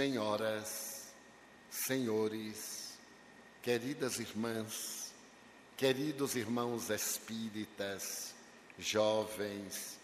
[0.00, 1.12] senhoras,
[1.70, 2.98] senhores,
[3.60, 5.12] queridas irmãs,
[5.76, 8.34] queridos irmãos espíritas,
[8.78, 9.98] jovens,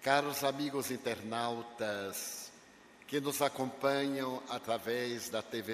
[0.00, 2.50] caros amigos internautas
[3.06, 5.68] que nos acompanham através da tvc.com,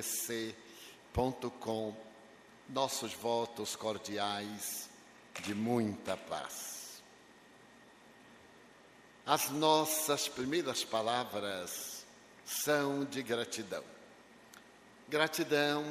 [2.69, 4.91] nossos votos cordiais
[5.41, 7.01] de muita paz.
[9.25, 11.92] As nossas primeiras palavras
[12.53, 13.83] são de gratidão.
[15.09, 15.85] Gratidão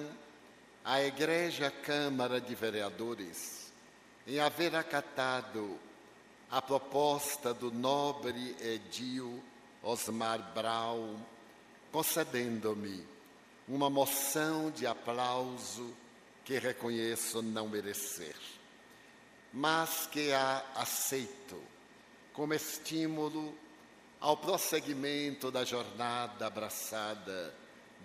[0.86, 3.72] à Igreja Câmara de Vereadores
[4.28, 5.78] em haver acatado
[6.50, 9.42] a proposta do nobre Edil
[9.82, 11.17] Osmar Brown,
[11.92, 13.06] concedendo-me
[13.67, 15.94] uma moção de aplauso
[16.44, 18.36] que reconheço não merecer,
[19.52, 21.62] mas que a aceito
[22.34, 23.54] como estímulo
[24.22, 27.55] ao prosseguimento da jornada abraçada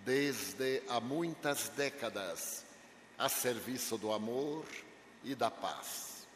[0.02, 2.64] desde há muitas décadas
[3.18, 4.64] a serviço do amor
[5.22, 6.26] e da paz.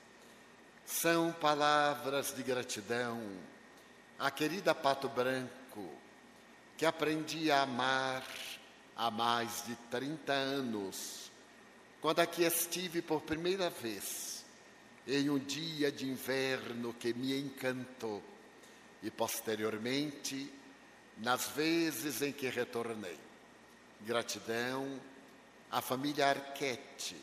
[0.85, 3.23] São palavras de gratidão
[4.19, 5.89] à querida Pato Branco,
[6.77, 8.27] que aprendi a amar
[8.95, 11.31] há mais de 30 anos,
[12.03, 14.45] quando aqui estive por primeira vez,
[15.07, 18.23] em um dia de inverno que me encantou
[19.03, 20.53] e posteriormente
[21.19, 23.19] nas vezes em que retornei.
[24.01, 25.01] Gratidão
[25.71, 27.17] à família Arquete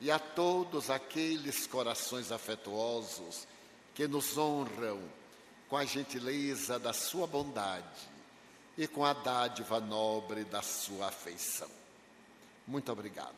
[0.00, 3.46] e a todos aqueles corações afetuosos
[3.94, 5.00] que nos honram
[5.68, 8.08] com a gentileza da sua bondade
[8.76, 11.70] e com a dádiva nobre da sua afeição.
[12.66, 13.34] Muito obrigado.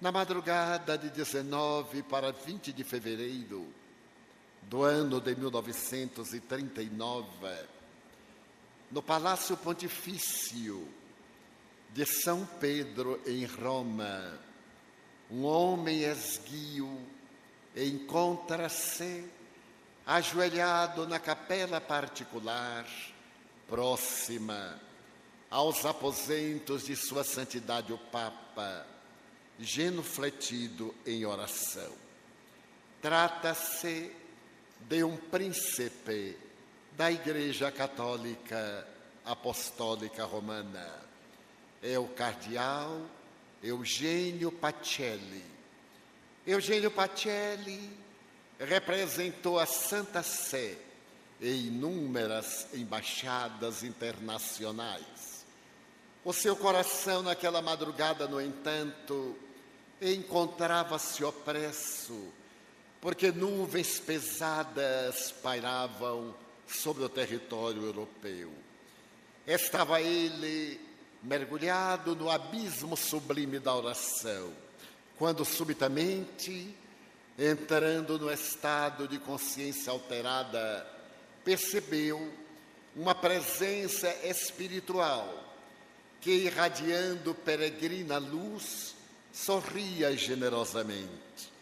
[0.00, 3.66] Na madrugada de 19 para 20 de fevereiro
[4.68, 7.26] do ano de 1939,
[8.90, 10.86] no Palácio Pontifício
[11.90, 14.38] de São Pedro, em Roma,
[15.30, 17.00] um homem esguio
[17.74, 19.24] encontra-se
[20.06, 22.86] ajoelhado na capela particular,
[23.66, 24.78] próxima
[25.50, 28.86] aos aposentos de Sua Santidade o Papa,
[29.58, 31.92] genufletido em oração.
[33.00, 34.12] Trata-se
[34.80, 36.36] de um príncipe
[36.96, 38.86] da Igreja Católica
[39.24, 40.88] Apostólica Romana.
[41.82, 43.00] É o cardeal
[43.62, 45.44] Eugênio Pacelli.
[46.46, 47.90] Eugênio Pacelli
[48.58, 50.76] representou a Santa Sé
[51.40, 55.44] em inúmeras embaixadas internacionais.
[56.24, 59.36] O seu coração, naquela madrugada, no entanto,
[60.00, 62.32] encontrava-se opresso
[63.00, 66.34] porque nuvens pesadas pairavam
[66.66, 68.50] sobre o território europeu.
[69.46, 70.80] Estava ele
[71.22, 74.52] mergulhado no abismo sublime da oração,
[75.16, 76.74] quando subitamente,
[77.38, 80.86] entrando no estado de consciência alterada,
[81.44, 82.32] percebeu
[82.94, 85.44] uma presença espiritual
[86.20, 88.94] que, irradiando peregrina luz,
[89.32, 91.57] sorria generosamente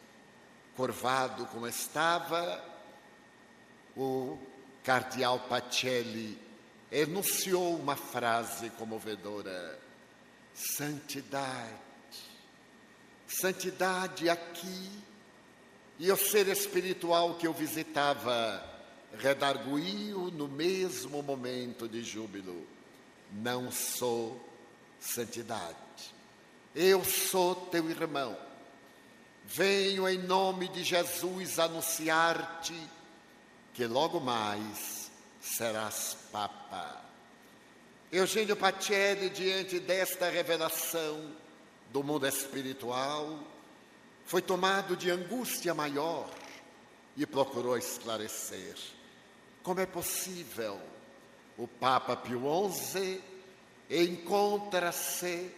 [0.76, 2.62] curvado como estava,
[3.96, 4.38] o
[4.84, 6.38] cardeal Pacelli
[6.92, 9.78] enunciou uma frase comovedora:
[10.54, 11.72] santidade,
[13.26, 14.90] santidade aqui,
[15.98, 18.62] e o ser espiritual que eu visitava
[19.18, 22.66] redarguiu no mesmo momento de júbilo:
[23.32, 24.38] não sou
[25.00, 25.74] santidade,
[26.74, 28.45] eu sou teu irmão
[29.46, 32.78] Venho em nome de Jesus anunciar-te
[33.72, 35.10] que logo mais
[35.40, 37.02] serás Papa.
[38.10, 41.32] Eugênio Pacelli, diante desta revelação
[41.92, 43.38] do mundo espiritual,
[44.24, 46.28] foi tomado de angústia maior
[47.16, 48.74] e procurou esclarecer
[49.66, 50.80] como é possível
[51.58, 53.20] o Papa Pio XI
[53.90, 55.50] encontra-se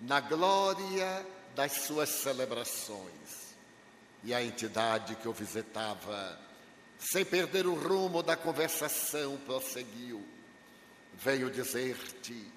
[0.00, 1.26] na glória
[1.60, 3.54] das suas celebrações.
[4.24, 6.38] E a entidade que o visitava,
[6.98, 10.26] sem perder o rumo da conversação, prosseguiu:
[11.14, 12.50] Venho dizer-te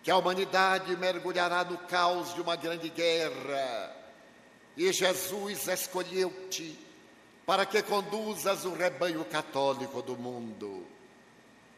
[0.00, 3.96] que a humanidade mergulhará no caos de uma grande guerra,
[4.76, 6.78] e Jesus escolheu-te
[7.44, 10.86] para que conduzas o rebanho católico do mundo.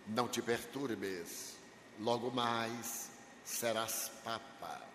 [0.06, 1.54] Não te perturbes,
[1.98, 3.08] logo mais
[3.42, 4.87] serás Papa.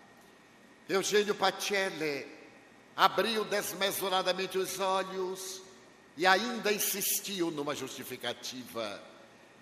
[0.88, 2.26] Eugênio Pacelli
[2.96, 5.62] abriu desmesuradamente os olhos
[6.16, 9.02] e ainda insistiu numa justificativa.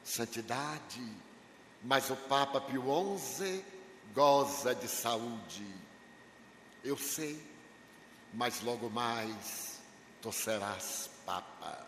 [0.04, 1.00] Santidade
[1.82, 2.84] mas o Papa Pio
[3.18, 3.64] XI
[4.14, 5.66] goza de saúde.
[6.84, 7.42] Eu sei,
[8.32, 9.80] mas logo mais
[10.20, 11.86] tu serás Papa.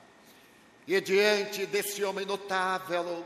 [0.86, 3.24] E diante desse homem notável,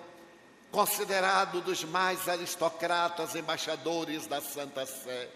[0.71, 5.29] considerado dos mais aristocratas embaixadores da Santa Sé,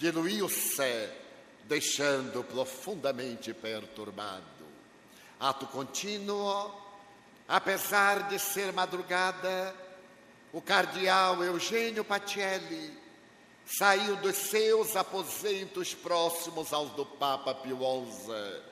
[0.00, 1.10] diluiu-se,
[1.64, 4.64] deixando profundamente perturbado.
[5.38, 6.74] Ato contínuo,
[7.46, 9.76] apesar de ser madrugada,
[10.54, 12.98] o cardeal Eugênio Pacelli
[13.66, 18.62] saiu dos seus aposentos próximos aos do Papa Pio XI,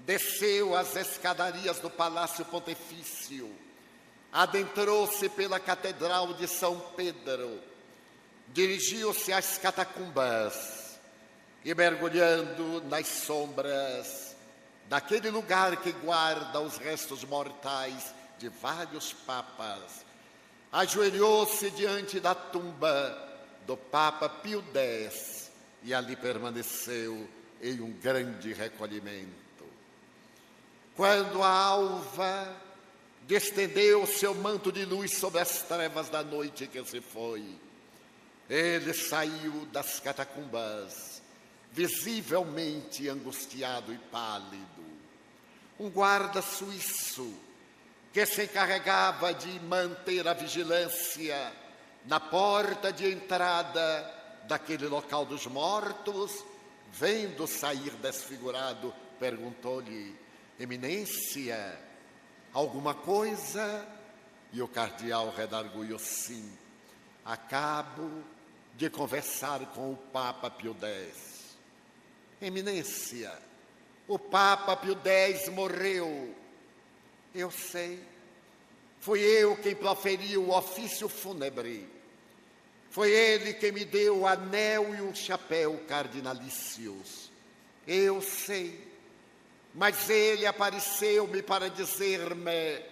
[0.00, 3.54] desceu as escadarias do Palácio Pontifício,
[4.32, 7.60] adentrou-se pela Catedral de São Pedro,
[8.56, 10.98] dirigiu-se às catacumbas
[11.62, 14.34] e, mergulhando nas sombras
[14.88, 20.06] daquele lugar que guarda os restos mortais de vários papas,
[20.72, 23.28] ajoelhou-se diante da tumba
[23.66, 25.50] do Papa Pio X
[25.82, 27.28] e ali permaneceu
[27.60, 29.66] em um grande recolhimento.
[30.96, 32.56] Quando a alva
[33.26, 37.65] destendeu seu manto de luz sobre as trevas da noite que se foi,
[38.48, 41.22] ele saiu das catacumbas,
[41.72, 44.86] visivelmente angustiado e pálido.
[45.78, 47.34] Um guarda suíço
[48.12, 51.52] que se encarregava de manter a vigilância
[52.06, 54.14] na porta de entrada
[54.44, 56.44] daquele local dos mortos,
[56.92, 60.16] vendo sair desfigurado, perguntou-lhe:
[60.58, 61.78] Eminência,
[62.52, 63.86] alguma coisa?
[64.52, 66.56] E o cardeal redarguiu: Sim,
[67.24, 68.24] acabo
[68.76, 71.56] de conversar com o Papa Pio X.
[72.40, 73.32] Eminência,
[74.06, 76.34] o Papa Pio X morreu
[77.36, 78.02] eu sei.
[78.98, 81.86] Fui eu quem proferiu o ofício fúnebre.
[82.88, 87.30] Foi ele quem me deu o anel e o chapéu cardinalícios.
[87.86, 88.86] Eu sei.
[89.74, 92.82] Mas ele apareceu-me para dizer-me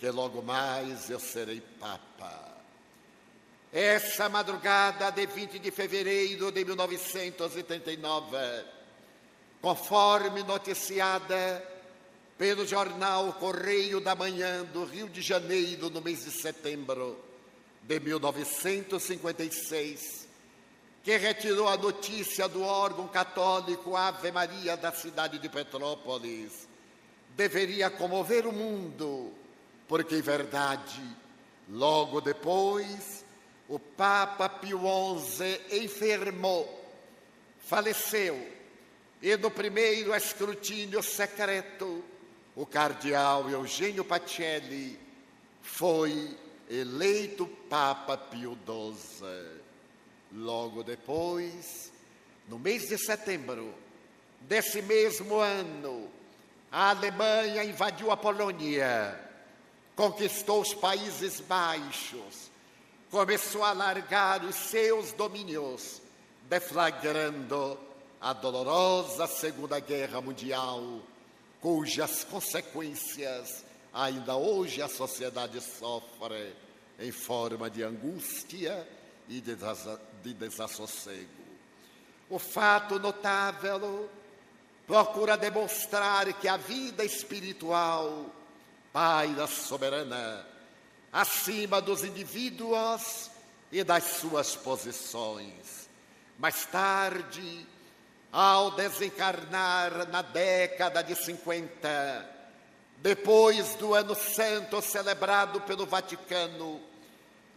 [0.00, 2.45] que logo mais eu serei Papa.
[3.78, 8.64] Essa madrugada de 20 de fevereiro de 1939,
[9.60, 11.62] conforme noticiada
[12.38, 17.22] pelo jornal Correio da Manhã do Rio de Janeiro, no mês de setembro
[17.82, 20.26] de 1956,
[21.04, 26.66] que retirou a notícia do órgão católico Ave Maria da cidade de Petrópolis,
[27.36, 29.34] deveria comover o mundo,
[29.86, 31.02] porque, em verdade,
[31.68, 33.25] logo depois,
[33.68, 36.84] o Papa Pio XI enfermou,
[37.60, 38.54] faleceu,
[39.20, 42.04] e no primeiro escrutínio secreto,
[42.54, 44.98] o cardeal Eugênio Pacelli
[45.62, 46.36] foi
[46.70, 49.60] eleito Papa Pio XII.
[50.32, 51.92] Logo depois,
[52.48, 53.74] no mês de setembro
[54.42, 56.08] desse mesmo ano,
[56.70, 59.18] a Alemanha invadiu a Polônia,
[59.94, 62.50] conquistou os Países Baixos,
[63.16, 66.02] começou a largar os seus domínios,
[66.50, 67.78] deflagrando
[68.20, 71.00] a dolorosa Segunda Guerra Mundial
[71.58, 76.54] cujas consequências ainda hoje a sociedade sofre
[76.98, 78.86] em forma de angústia
[79.30, 81.42] e de desassossego.
[82.28, 84.10] O fato notável
[84.86, 88.26] procura demonstrar que a vida espiritual
[88.92, 90.55] paira soberana
[91.16, 93.30] acima dos indivíduos
[93.72, 95.88] e das suas posições.
[96.38, 97.66] Mais tarde,
[98.30, 102.36] ao desencarnar na década de 50,
[102.98, 106.82] depois do Ano Santo celebrado pelo Vaticano,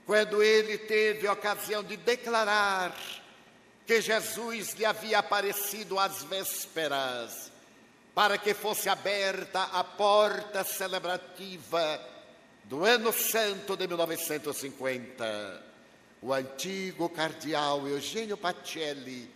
[0.05, 2.95] quando ele teve a ocasião de declarar
[3.85, 7.51] que Jesus lhe havia aparecido às vésperas,
[8.15, 12.18] para que fosse aberta a porta celebrativa
[12.69, 15.63] do Ano Santo de 1950.
[16.21, 19.27] O antigo cardeal Eugênio Pacelli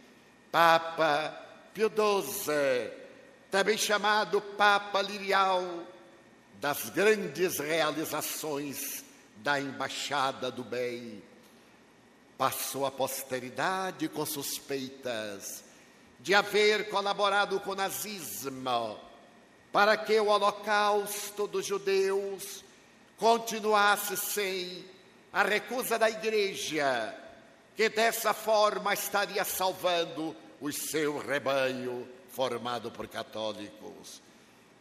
[0.52, 1.36] Papa
[1.74, 2.92] Pio XII,
[3.50, 5.63] também chamado Papa Lirial,
[6.62, 9.04] das grandes realizações
[9.38, 11.24] da Embaixada do Bem,
[12.38, 15.63] passou a posteridade com suspeitas
[16.20, 19.00] de haver colaborado com o nazismo
[19.72, 22.63] para que o holocausto dos judeus
[23.24, 24.84] continuasse sem
[25.32, 27.18] a recusa da igreja,
[27.74, 34.22] que dessa forma estaria salvando o seu rebanho formado por católicos.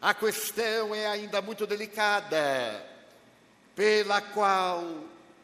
[0.00, 2.84] A questão é ainda muito delicada,
[3.76, 4.82] pela qual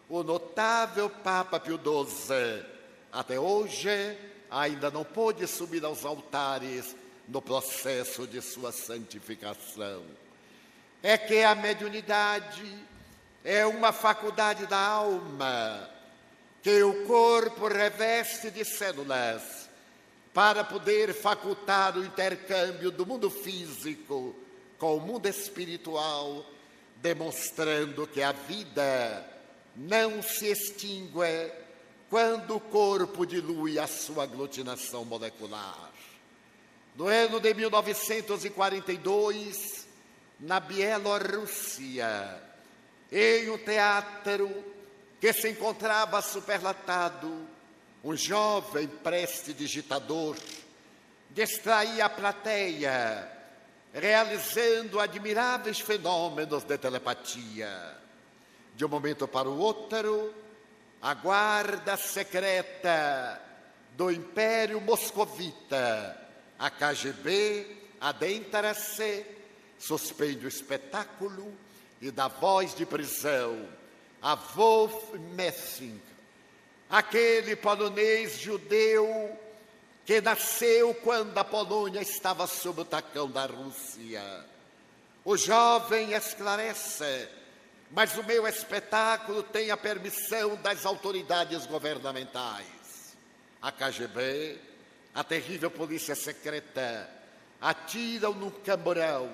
[0.08, 2.66] o notável Papa Pio XII,
[3.12, 4.18] até hoje,
[4.50, 6.96] ainda não pôde subir aos altares
[7.28, 10.02] no processo de sua santificação.
[11.00, 12.87] É que a mediunidade
[13.48, 15.88] é uma faculdade da alma
[16.62, 19.70] que o corpo reveste de células
[20.34, 24.36] para poder facultar o intercâmbio do mundo físico
[24.76, 26.44] com o mundo espiritual,
[26.96, 29.26] demonstrando que a vida
[29.74, 31.50] não se extingue
[32.10, 35.90] quando o corpo dilui a sua aglutinação molecular.
[36.94, 39.88] No ano de 1942,
[40.38, 42.46] na Bielorrússia,
[43.10, 44.64] em um teatro
[45.20, 47.46] que se encontrava superlatado,
[48.04, 50.36] um jovem prestidigitador
[51.30, 53.30] distraía a plateia,
[53.92, 57.96] realizando admiráveis fenômenos de telepatia.
[58.74, 60.32] De um momento para o outro,
[61.02, 63.40] a guarda secreta
[63.96, 69.24] do Império Moscovita a KGB adentra-se,
[69.78, 71.52] suspende o espetáculo
[72.00, 73.68] e dá voz de prisão
[74.20, 76.00] a Wolf Messing,
[76.90, 79.38] aquele polonês judeu
[80.04, 84.22] que nasceu quando a Polônia estava sob o tacão da Rússia.
[85.24, 87.28] O jovem esclarece,
[87.90, 93.16] mas o meu espetáculo tem a permissão das autoridades governamentais.
[93.60, 94.58] A KGB
[95.18, 97.10] a terrível polícia secreta,
[97.60, 99.28] atiram no camburão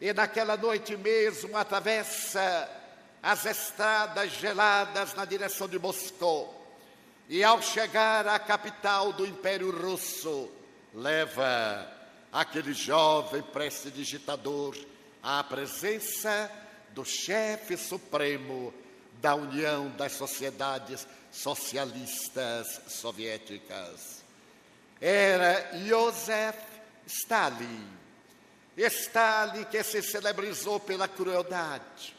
[0.00, 2.70] e naquela noite mesmo atravessa
[3.22, 6.54] as estradas geladas na direção de Moscou.
[7.28, 10.50] E ao chegar à capital do Império Russo,
[10.94, 11.86] leva
[12.32, 14.76] aquele jovem prestidigitador
[15.22, 16.50] à presença
[16.90, 18.72] do chefe supremo
[19.20, 24.18] da União das Sociedades Socialistas Soviéticas
[25.00, 26.56] era Joseph
[27.06, 27.97] Stalin.
[28.86, 32.16] Stalin que se celebrizou pela crueldade,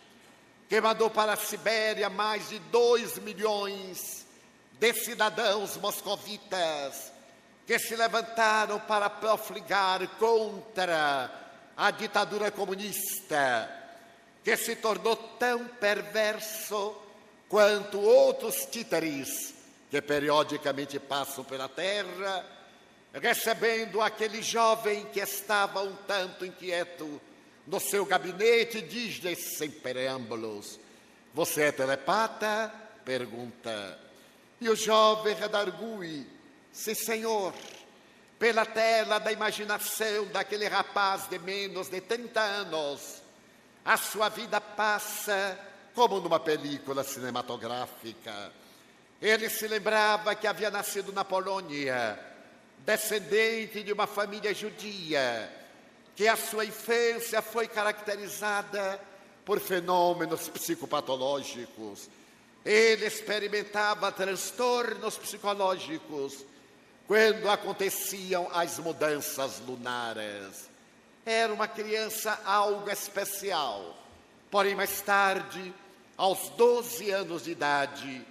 [0.67, 4.25] que mandou para a Sibéria mais de dois milhões
[4.73, 7.11] de cidadãos moscovitas
[7.65, 11.31] que se levantaram para profligar contra
[11.77, 13.69] a ditadura comunista,
[14.43, 16.95] que se tornou tão perverso
[17.47, 19.53] quanto outros títeres
[19.89, 22.58] que periodicamente passam pela terra
[23.13, 27.19] recebendo aquele jovem que estava um tanto inquieto
[27.65, 30.79] no seu gabinete, diz-lhe sem preâmbulos:
[31.33, 32.73] Você é telepata?
[33.03, 33.99] Pergunta.
[34.61, 36.27] E o jovem redargui:
[36.71, 37.53] Sim, senhor.
[38.37, 43.21] Pela tela da imaginação daquele rapaz de menos de 30 anos,
[43.83, 45.59] a sua vida passa
[45.93, 48.53] como numa película cinematográfica.
[49.21, 52.28] Ele se lembrava que havia nascido na Polônia
[52.85, 55.51] descendente de uma família judia,
[56.15, 58.99] que a sua infância foi caracterizada
[59.45, 62.09] por fenômenos psicopatológicos.
[62.65, 66.45] Ele experimentava transtornos psicológicos
[67.07, 70.69] quando aconteciam as mudanças lunares.
[71.25, 73.95] Era uma criança algo especial.
[74.51, 75.73] Porém, mais tarde,
[76.17, 78.25] aos 12 anos de idade,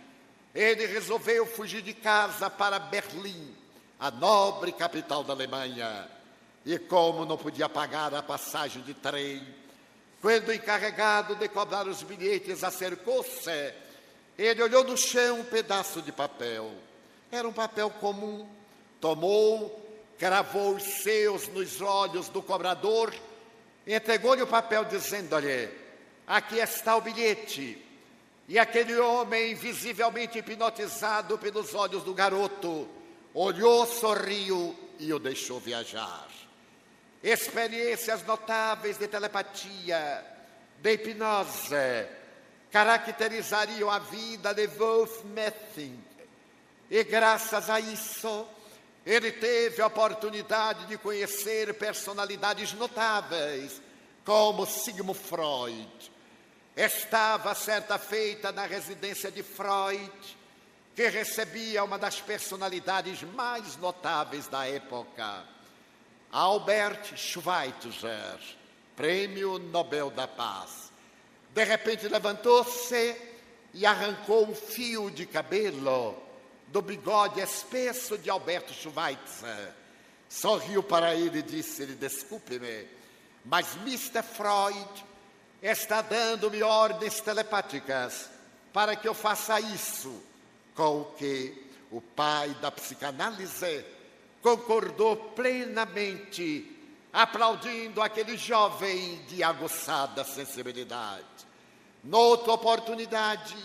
[0.55, 3.58] ele resolveu fugir de casa para Berlim
[3.99, 6.09] a nobre capital da Alemanha.
[6.64, 9.47] E como não podia pagar a passagem de trem,
[10.21, 13.75] quando encarregado de cobrar os bilhetes acercou-se,
[14.37, 16.71] ele olhou no chão um pedaço de papel.
[17.31, 18.47] Era um papel comum.
[19.00, 19.88] Tomou,
[20.19, 23.14] cravou os seus nos olhos do cobrador,
[23.87, 25.69] entregou-lhe o papel, dizendo-lhe:
[26.26, 27.85] Aqui está o bilhete.
[28.49, 32.88] E aquele homem, visivelmente hipnotizado pelos olhos do garoto,
[33.40, 36.26] olhou, sorriu e o deixou viajar.
[37.23, 40.25] Experiências notáveis de telepatia,
[40.80, 42.07] de hipnose,
[42.71, 46.02] caracterizariam a vida de Wolf Messing.
[46.90, 48.47] E graças a isso,
[49.07, 53.80] ele teve a oportunidade de conhecer personalidades notáveis,
[54.25, 56.12] como Sigmund Freud.
[56.76, 60.38] Estava certa feita na residência de Freud
[60.99, 65.45] que recebia uma das personalidades mais notáveis da época,
[66.33, 68.40] Albert Schweitzer,
[68.97, 70.90] Prêmio Nobel da Paz.
[71.55, 73.17] De repente levantou-se
[73.73, 76.21] e arrancou um fio de cabelo
[76.67, 79.73] do bigode espesso de Alberto Schweitzer.
[80.28, 82.88] Sorriu para ele e disse-lhe: Desculpe-me,
[83.45, 84.21] mas Mr.
[84.21, 85.05] Freud
[85.62, 88.28] está dando-me ordens telepáticas
[88.73, 90.26] para que eu faça isso,
[90.78, 93.85] com o que o pai da psicanálise
[94.40, 96.73] concordou plenamente,
[97.12, 101.25] aplaudindo aquele jovem de aguçada sensibilidade.
[102.04, 103.56] Noutra oportunidade,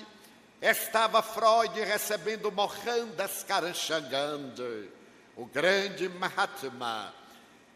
[0.60, 4.56] estava Freud recebendo Mohandas Karamchand,
[5.38, 7.14] o grande Mahatma,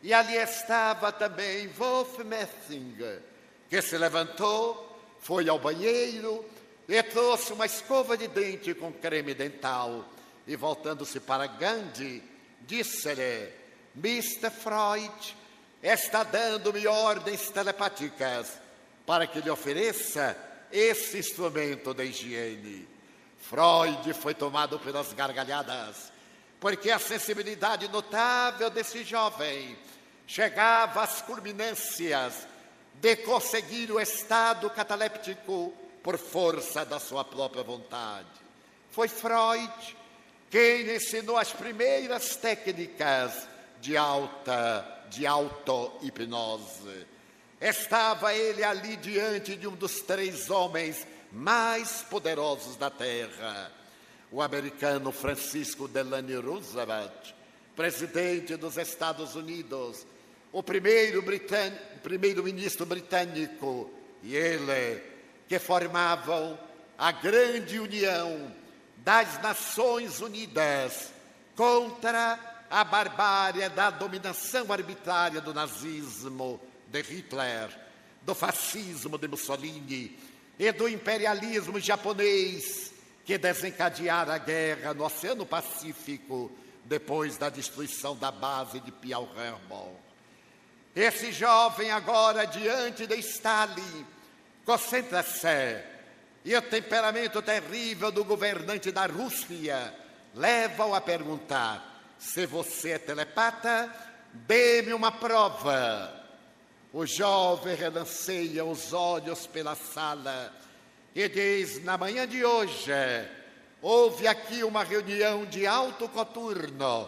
[0.01, 2.97] e ali estava também Wolf Messing,
[3.69, 6.43] que se levantou, foi ao banheiro
[6.87, 10.05] e trouxe uma escova de dente com creme dental.
[10.45, 12.23] E voltando-se para Gandhi,
[12.61, 13.51] disse-lhe:
[13.95, 14.49] Mr.
[14.49, 15.35] Freud
[15.83, 18.53] está dando-me ordens telepáticas
[19.05, 20.37] para que lhe ofereça
[20.71, 22.87] esse instrumento de higiene.
[23.39, 26.11] Freud foi tomado pelas gargalhadas,
[26.59, 29.77] porque a sensibilidade notável desse jovem
[30.25, 32.47] chegava às culminâncias
[32.95, 35.73] de conseguir o estado cataléptico
[36.07, 38.29] por força da sua própria vontade.
[38.91, 39.97] Foi Freud
[40.49, 43.45] quem ensinou as primeiras técnicas
[43.81, 47.05] de alta de auto-hipnose.
[47.59, 53.69] Estava ele ali diante de um dos três homens mais poderosos da Terra,
[54.31, 57.33] o americano Francisco Delano Roosevelt,
[57.75, 60.07] presidente dos Estados Unidos,
[60.53, 61.21] o primeiro
[62.01, 63.91] primeiro-ministro britânico
[64.23, 65.16] e ele,
[65.47, 66.57] que formavam
[66.97, 68.51] a grande união
[68.97, 71.13] das Nações Unidas
[71.55, 77.69] contra a barbárie da dominação arbitrária do nazismo de Hitler,
[78.21, 80.17] do fascismo de Mussolini
[80.59, 82.91] e do imperialismo japonês
[83.23, 86.51] que desencadeara a guerra no Oceano Pacífico
[86.85, 89.93] depois da destruição da base de Pearl Harbor.
[90.95, 94.05] Esse jovem agora diante de Stalin
[94.67, 95.81] concentra-se
[96.43, 99.93] e o temperamento terrível do governante da Rússia
[100.35, 103.89] leva-o a perguntar: se você é telepata,
[104.33, 106.13] dê-me uma prova.
[106.91, 110.53] O jovem relanceia os olhos pela sala
[111.15, 112.91] e diz: Na manhã de hoje,
[113.81, 117.07] houve aqui uma reunião de alto coturno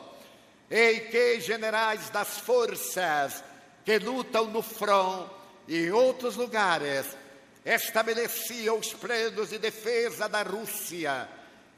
[0.71, 3.43] em que generais das forças
[3.83, 5.27] que lutam no front
[5.67, 7.17] e em outros lugares
[7.65, 11.27] estabeleciam os planos de defesa da Rússia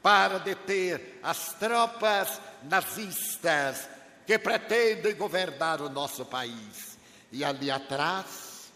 [0.02, 3.88] para deter as tropas nazistas
[4.26, 6.98] que pretendem governar o nosso país.
[7.30, 8.72] E ali atrás,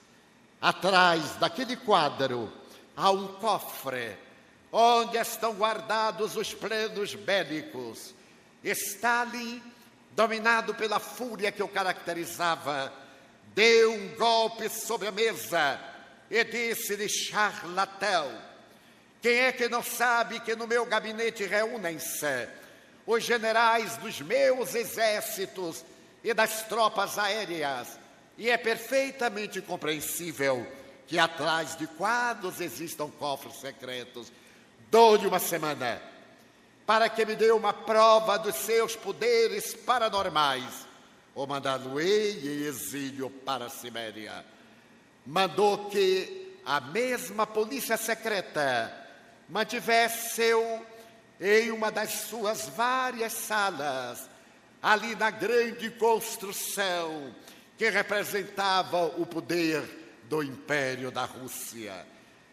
[0.60, 2.52] atrás daquele quadro,
[2.96, 4.16] há um cofre
[4.72, 8.14] onde estão guardados os planos bélicos.
[8.62, 9.62] Stalin,
[10.12, 12.92] dominado pela fúria que o caracterizava,
[13.54, 15.80] deu um golpe sobre a mesa
[16.30, 18.46] e disse-lhe charlatão
[19.26, 22.48] quem é que não sabe que no meu gabinete reúnem-se
[23.04, 25.84] os generais dos meus exércitos
[26.22, 27.98] e das tropas aéreas?
[28.38, 30.64] E é perfeitamente compreensível
[31.08, 34.30] que atrás de quadros existam cofres secretos.
[34.92, 36.00] Dou-lhe uma semana
[36.86, 40.86] para que me dê uma prova dos seus poderes paranormais,
[41.34, 44.44] ou mandá-lo-ei em exílio para a Sibéria.
[45.26, 48.92] Mandou que a mesma polícia secreta
[49.48, 50.86] mantivesse-o
[51.40, 54.28] em uma das suas várias salas,
[54.82, 57.34] ali na grande construção
[57.76, 59.82] que representava o poder
[60.24, 62.06] do Império da Rússia.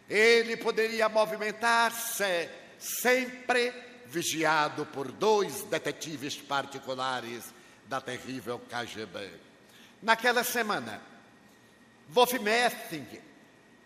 [0.08, 3.72] Ele poderia movimentar-se sempre
[4.06, 7.44] vigiado por dois detetives particulares
[7.86, 9.30] da terrível KGB.
[10.02, 11.00] Naquela semana,
[12.08, 13.06] Wolf Messing,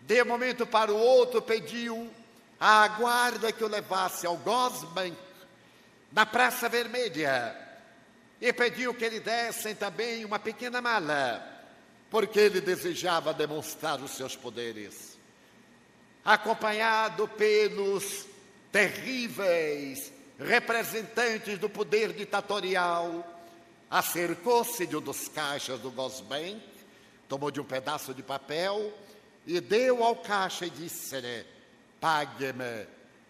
[0.01, 2.09] de um momento para o outro, pediu
[2.59, 5.15] a guarda que o levasse ao Gosbank,
[6.11, 7.55] na Praça Vermelha,
[8.41, 11.45] e pediu que lhe dessem também uma pequena mala,
[12.09, 15.17] porque ele desejava demonstrar os seus poderes.
[16.25, 18.25] Acompanhado pelos
[18.71, 23.25] terríveis representantes do poder ditatorial,
[23.89, 26.61] acercou-se de um dos caixas do Gosbank,
[27.29, 28.91] tomou de um pedaço de papel
[29.45, 31.45] e deu ao caixa e disse-lhe:
[32.01, 32.87] pague-me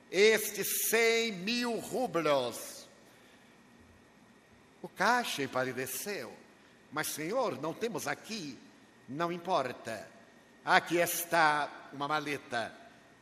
[0.10, 2.88] estes cem mil rublos.
[4.82, 6.34] O caixa empalideceu.
[6.92, 8.58] Mas, senhor, não temos aqui.
[9.08, 10.08] Não importa.
[10.66, 12.74] Aqui está uma maleta.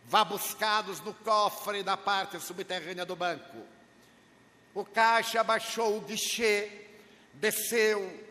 [0.06, 3.66] Vá buscá-los no cofre da parte subterrânea do banco.
[4.74, 6.86] O caixa baixou o guichê,
[7.34, 8.27] desceu,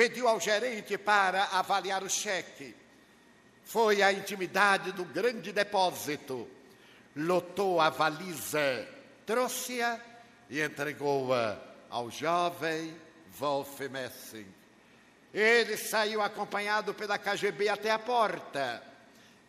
[0.00, 2.74] pediu ao gerente para avaliar o cheque.
[3.62, 6.48] Foi a intimidade do grande depósito
[7.14, 8.88] lotou a valisa,
[9.26, 10.00] trouxe-a
[10.48, 11.58] e entregou-a
[11.90, 12.96] ao jovem
[13.38, 14.46] Wolf Messing.
[15.34, 18.82] Ele saiu acompanhado pela KGB até a porta.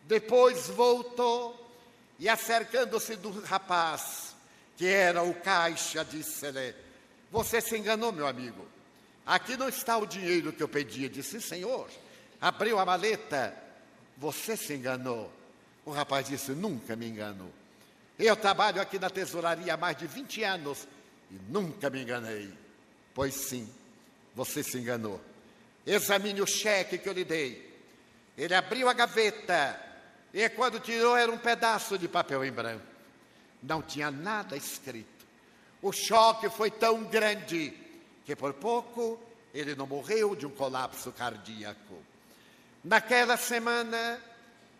[0.02, 1.74] Depois voltou
[2.18, 4.36] e, acercando-se do rapaz,
[4.76, 6.74] que era o caixa, disse-lhe:
[7.30, 8.71] Você se enganou, meu amigo.
[9.26, 11.08] Aqui não está o dinheiro que eu pedi.
[11.08, 11.88] Disse: Senhor.
[12.40, 13.56] Abriu a maleta.
[14.16, 15.32] Você se enganou.
[15.84, 17.52] O rapaz disse: Nunca me engano.
[18.18, 20.86] Eu trabalho aqui na tesouraria há mais de 20 anos
[21.30, 22.52] e nunca me enganei.
[23.14, 23.68] Pois sim,
[24.34, 25.20] você se enganou.
[25.86, 27.70] Examine o cheque que eu lhe dei.
[28.36, 29.80] Ele abriu a gaveta
[30.32, 32.86] e quando tirou era um pedaço de papel em branco.
[33.62, 35.26] Não tinha nada escrito.
[35.80, 37.72] O choque foi tão grande
[38.24, 39.20] que por pouco
[39.52, 42.02] ele não morreu de um colapso cardíaco.
[42.82, 44.20] Naquela semana,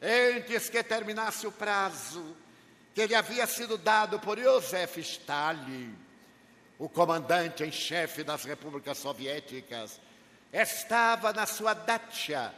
[0.01, 2.37] antes que terminasse o prazo
[2.95, 5.97] que lhe havia sido dado por Josef Stalin,
[6.79, 10.01] o comandante em chefe das repúblicas soviéticas,
[10.53, 12.53] estava na sua dacha,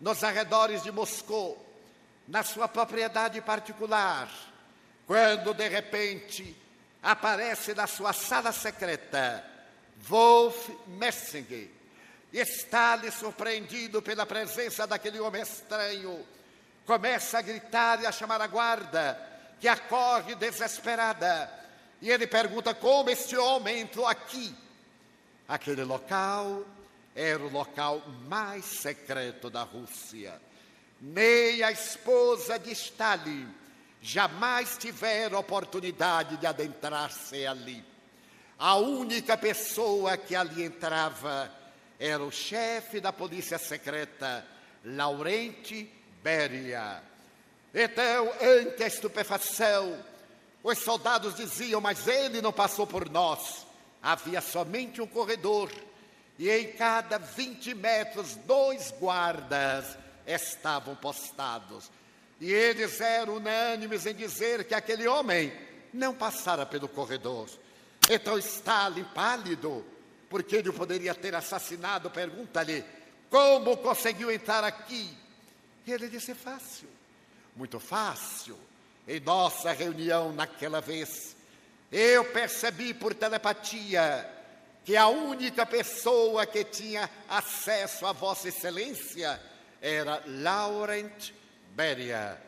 [0.00, 1.64] nos arredores de Moscou,
[2.26, 4.28] na sua propriedade particular,
[5.06, 6.54] quando de repente
[7.02, 9.42] aparece na sua sala secreta
[10.06, 11.68] Wolf Messinger.
[12.32, 16.24] Está-lhe surpreendido pela presença daquele homem estranho.
[16.86, 19.18] Começa a gritar e a chamar a guarda,
[19.60, 21.50] que acorre desesperada.
[22.00, 24.54] E ele pergunta como este homem entrou aqui.
[25.48, 26.64] Aquele local
[27.14, 30.40] era o local mais secreto da Rússia.
[31.00, 33.48] Nem a esposa de Stalin
[34.00, 37.84] jamais tiveram oportunidade de adentrar-se ali.
[38.58, 41.50] A única pessoa que ali entrava
[41.98, 44.44] era o chefe da polícia secreta,
[44.84, 45.88] Laurenti
[46.22, 47.02] Beria.
[47.72, 50.04] Então, ante a estupefação,
[50.62, 53.66] os soldados diziam: Mas ele não passou por nós.
[54.02, 55.70] Havia somente um corredor
[56.38, 61.90] e em cada 20 metros, dois guardas estavam postados.
[62.40, 65.52] E eles eram unânimes em dizer que aquele homem
[65.92, 67.48] não passara pelo corredor.
[68.08, 69.84] Então Stalin, pálido,
[70.30, 72.84] porque ele poderia ter assassinado, pergunta-lhe:
[73.28, 75.10] como conseguiu entrar aqui?
[75.86, 76.88] E ele disse: fácil,
[77.54, 78.58] muito fácil.
[79.06, 81.34] Em nossa reunião naquela vez,
[81.90, 84.28] eu percebi por telepatia
[84.84, 89.40] que a única pessoa que tinha acesso a Vossa Excelência
[89.80, 91.32] era Laurent
[91.70, 92.40] Beria.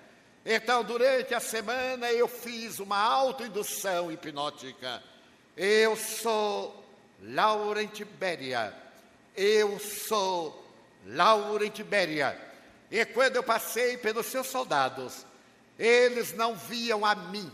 [0.45, 5.03] Então, durante a semana, eu fiz uma autoindução hipnótica.
[5.57, 6.85] Eu sou
[7.23, 8.75] Laurent Beria.
[9.37, 10.65] Eu sou
[11.07, 12.39] Laurent Beria.
[12.91, 15.25] E quando eu passei pelos seus soldados,
[15.79, 17.51] eles não viam a mim,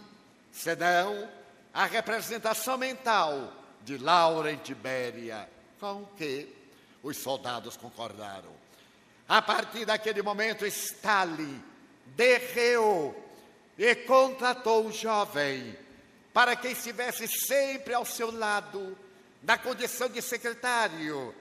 [0.50, 1.28] senão
[1.72, 6.52] a representação mental de Laurent Beria, com que
[7.02, 8.50] os soldados concordaram.
[9.28, 11.62] A partir daquele momento, Stalin
[12.06, 13.14] derreou
[13.76, 15.76] e contratou o jovem
[16.36, 18.94] para que estivesse sempre ao seu lado,
[19.42, 21.34] na condição de secretário,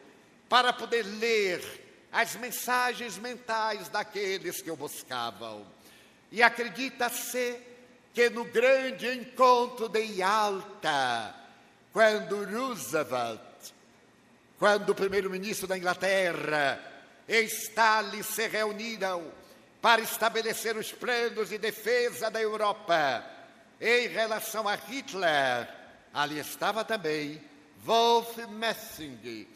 [0.47, 5.67] para poder ler as mensagens mentais daqueles que o buscavam.
[6.31, 7.59] E acredita-se
[8.13, 11.35] que no grande encontro de Yalta,
[11.91, 13.41] quando Roosevelt,
[14.57, 16.79] quando o primeiro-ministro da Inglaterra
[17.27, 19.29] e Stalin se reuniram
[19.81, 23.34] para estabelecer os planos de defesa da Europa
[23.79, 25.67] em relação a Hitler,
[26.13, 27.41] ali estava também
[27.83, 29.47] Wolf Messing,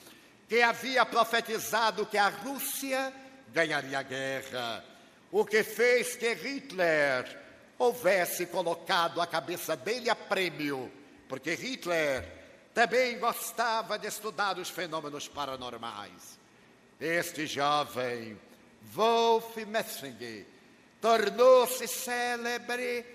[0.47, 3.13] que havia profetizado que a Rússia
[3.53, 4.85] ganharia a guerra,
[5.31, 7.39] o que fez que Hitler
[7.77, 10.91] houvesse colocado a cabeça dele a prêmio
[11.29, 12.25] porque Hitler
[12.73, 16.39] também gostava de estudar os fenômenos paranormais.
[16.99, 18.37] Este jovem,
[18.91, 20.45] Wolf Messing,
[20.99, 23.05] tornou-se célebre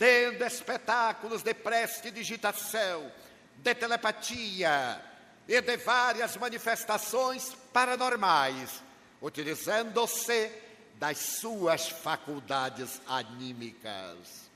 [0.00, 3.12] dando espetáculos de prestidigitação,
[3.56, 4.98] de telepatia
[5.46, 8.82] e de várias manifestações paranormais,
[9.20, 10.50] utilizando-se
[10.94, 14.48] das suas faculdades anímicas.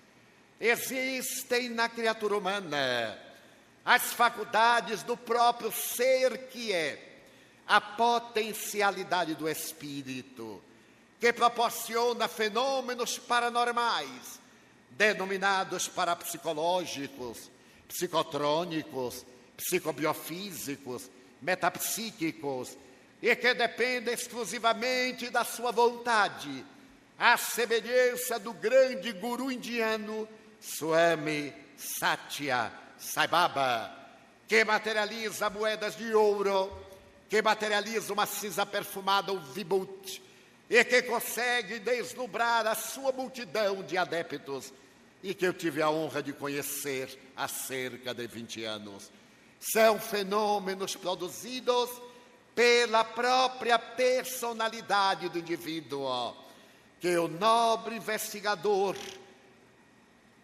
[0.58, 3.18] Existem na criatura humana
[3.84, 7.18] as faculdades do próprio ser que é,
[7.66, 10.64] a potencialidade do espírito,
[11.20, 14.42] que proporciona fenômenos paranormais,
[14.96, 17.50] denominados parapsicológicos,
[17.88, 19.24] psicotrônicos,
[19.56, 22.76] psicobiofísicos, metapsíquicos,
[23.20, 26.64] e que dependem exclusivamente da sua vontade,
[27.18, 30.28] à semelhança do grande guru indiano
[30.60, 33.94] Swami Satya Sai Baba,
[34.48, 36.72] que materializa moedas de ouro,
[37.28, 40.22] que materializa uma cinza perfumada, o vibut,
[40.68, 44.72] e que consegue deslumbrar a sua multidão de adeptos,
[45.24, 49.10] e que eu tive a honra de conhecer há cerca de 20 anos.
[49.58, 51.88] São fenômenos produzidos
[52.54, 56.36] pela própria personalidade do indivíduo,
[57.00, 58.94] que o nobre investigador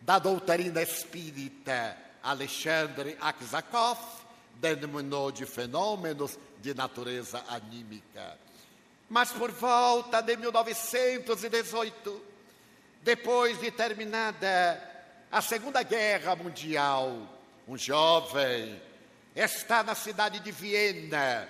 [0.00, 3.98] da doutrina espírita, Alexandre Aksakov,
[4.54, 8.38] denominou de fenômenos de natureza anímica.
[9.10, 12.29] Mas por volta de 1918,
[13.02, 14.88] depois de terminada
[15.30, 17.28] a Segunda Guerra Mundial,
[17.66, 18.80] um jovem
[19.34, 21.48] está na cidade de Viena.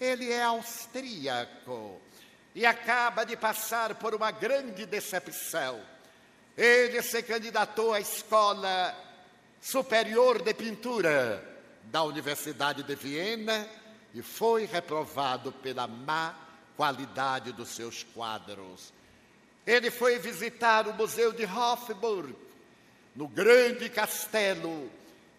[0.00, 2.00] Ele é austríaco
[2.54, 5.80] e acaba de passar por uma grande decepção
[6.58, 8.92] ele se candidatou à Escola
[9.62, 11.40] Superior de Pintura
[11.84, 13.64] da Universidade de Viena
[14.12, 16.34] e foi reprovado pela má
[16.76, 18.92] qualidade dos seus quadros.
[19.68, 22.34] Ele foi visitar o Museu de Hofburg,
[23.14, 24.90] no grande castelo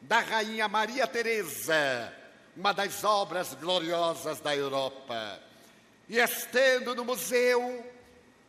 [0.01, 2.13] da Rainha Maria Teresa,
[2.55, 5.39] uma das obras gloriosas da Europa.
[6.07, 7.83] E estando no museu,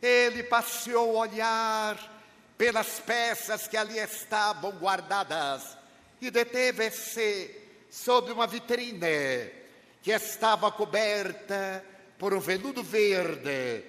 [0.02, 1.96] ele passeou o olhar
[2.58, 5.78] pelas peças que ali estavam guardadas
[6.20, 7.56] e deteve-se
[7.90, 9.50] sobre uma vitrine
[10.02, 11.82] que estava coberta
[12.18, 13.82] por um veludo verde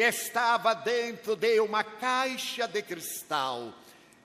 [0.00, 3.74] estava dentro de uma caixa de cristal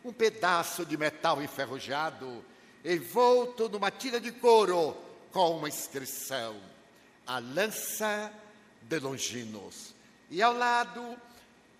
[0.07, 2.43] um pedaço de metal enferrujado
[2.83, 4.95] envolto numa tira de couro
[5.31, 6.55] com uma inscrição:
[7.25, 8.31] A Lança
[8.81, 9.93] de Longinos.
[10.29, 11.17] E ao lado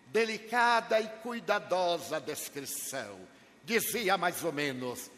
[0.08, 3.20] delicada e cuidadosa descrição.
[3.64, 5.10] Dizia mais ou menos: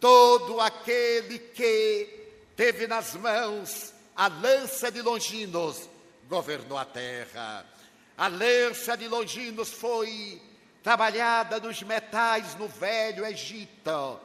[0.00, 5.88] todo aquele que teve nas mãos a lança de Longinos
[6.28, 7.66] governou a terra.
[8.16, 10.40] A lança de Longinos foi
[10.82, 14.20] trabalhada nos metais no Velho Egito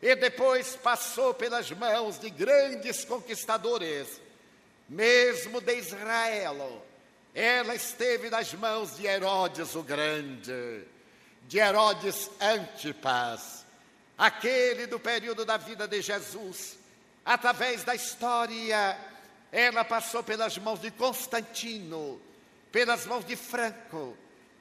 [0.00, 4.20] e depois passou pelas mãos de grandes conquistadores,
[4.88, 6.82] mesmo de Israel
[7.34, 10.84] ela esteve nas mãos de Herodes o Grande,
[11.46, 13.64] de Herodes Antipas,
[14.18, 16.76] aquele do período da vida de Jesus.
[17.24, 18.98] Através da história,
[19.52, 22.20] ela passou pelas mãos de Constantino,
[22.78, 24.16] pelas mãos de Franco,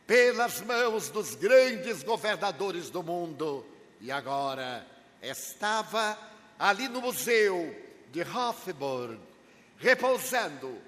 [0.08, 3.63] pelas mãos dos grandes governadores do mundo.
[4.01, 4.84] E agora
[5.21, 6.17] estava
[6.58, 7.75] ali no museu
[8.12, 9.19] de Hofburg,
[9.77, 10.82] repousando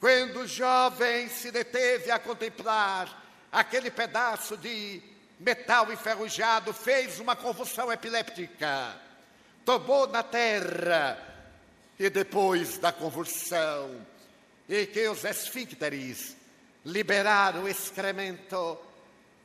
[0.00, 5.02] quando o jovem se deteve a contemplar aquele pedaço de
[5.38, 8.98] metal enferrujado, fez uma convulsão epiléptica,
[9.66, 11.18] tomou na terra
[11.98, 14.00] e depois da convulsão,
[14.66, 16.39] e que os esfíncteres
[16.84, 18.78] liberaram o excremento,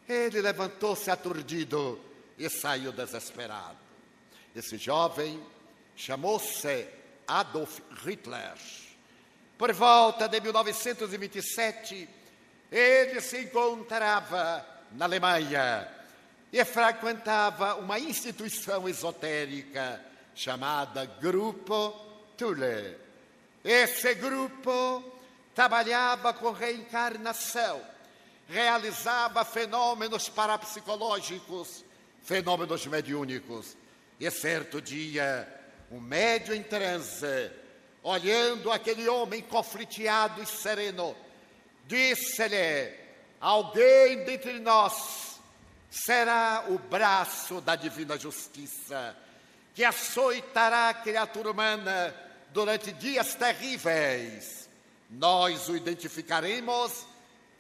[0.08, 2.00] ele levantou-se aturdido
[2.38, 3.78] e saiu desesperado.
[4.56, 5.42] Esse jovem
[5.96, 6.88] chamou-se
[7.28, 8.54] Adolf Hitler.
[9.58, 12.10] Por volta de 1927,
[12.72, 15.90] ele se encontrava na Alemanha
[16.52, 20.02] e frequentava uma instituição esotérica
[20.34, 21.92] chamada Grupo
[22.38, 22.98] Thule.
[23.64, 25.15] Esse grupo
[25.56, 27.82] trabalhava com reencarnação,
[28.48, 31.84] realizava fenômenos parapsicológicos,
[32.22, 33.78] fenômenos mediúnicos.
[34.20, 35.48] E certo dia,
[35.90, 37.52] um médio em transe
[38.04, 41.16] olhando aquele homem confliteado e sereno,
[41.88, 42.94] disse-lhe:
[43.42, 45.40] Alguém dentre nós
[45.90, 49.18] será o braço da divina justiça,
[49.74, 52.16] que açoitará a criatura humana
[52.52, 54.65] durante dias terríveis.
[55.18, 57.06] Nós o identificaremos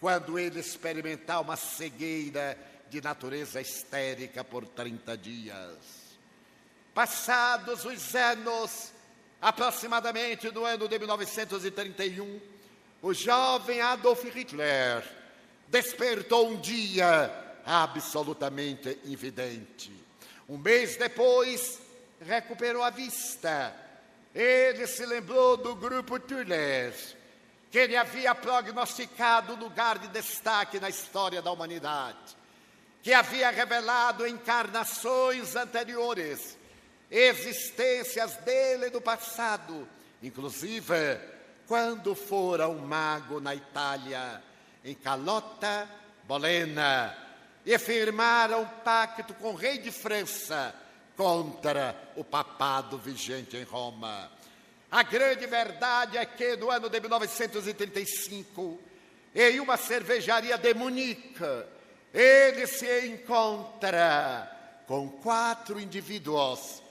[0.01, 2.57] quando ele experimentar uma cegueira
[2.89, 5.77] de natureza histérica por 30 dias.
[6.93, 8.91] Passados os anos,
[9.41, 12.41] aproximadamente no ano de 1931,
[13.01, 15.03] o jovem Adolf Hitler
[15.69, 17.31] despertou um dia
[17.65, 19.91] absolutamente evidente.
[20.47, 21.79] Um mês depois,
[22.19, 23.73] recuperou a vista.
[24.33, 26.93] Ele se lembrou do grupo Thule,
[27.75, 32.37] que ele havia prognosticado lugar de destaque na história da humanidade,
[33.03, 36.57] que havia revelado encarnações anteriores
[37.11, 39.85] existências dele do passado,
[40.23, 41.19] inclusive
[41.67, 44.41] quando fora um mago na Itália,
[44.81, 45.85] em Calota
[46.23, 47.13] Bolena,
[47.65, 50.73] e firmara um pacto com o rei de França
[51.17, 54.31] contra o papado vigente em Roma.
[54.95, 58.79] A grande verdade é que no ano de 1935,
[59.35, 61.43] em uma cervejaria de Munique,
[62.13, 64.49] ele se encontra
[64.87, 66.81] com quatro indivíduos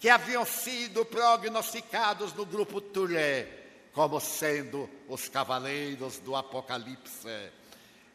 [0.00, 3.46] que haviam sido prognosticados no grupo Tulé
[3.92, 7.52] como sendo os cavaleiros do Apocalipse.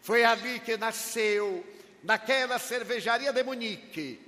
[0.02, 1.66] Foi ali que nasceu,
[2.04, 4.20] naquela cervejaria de Munique,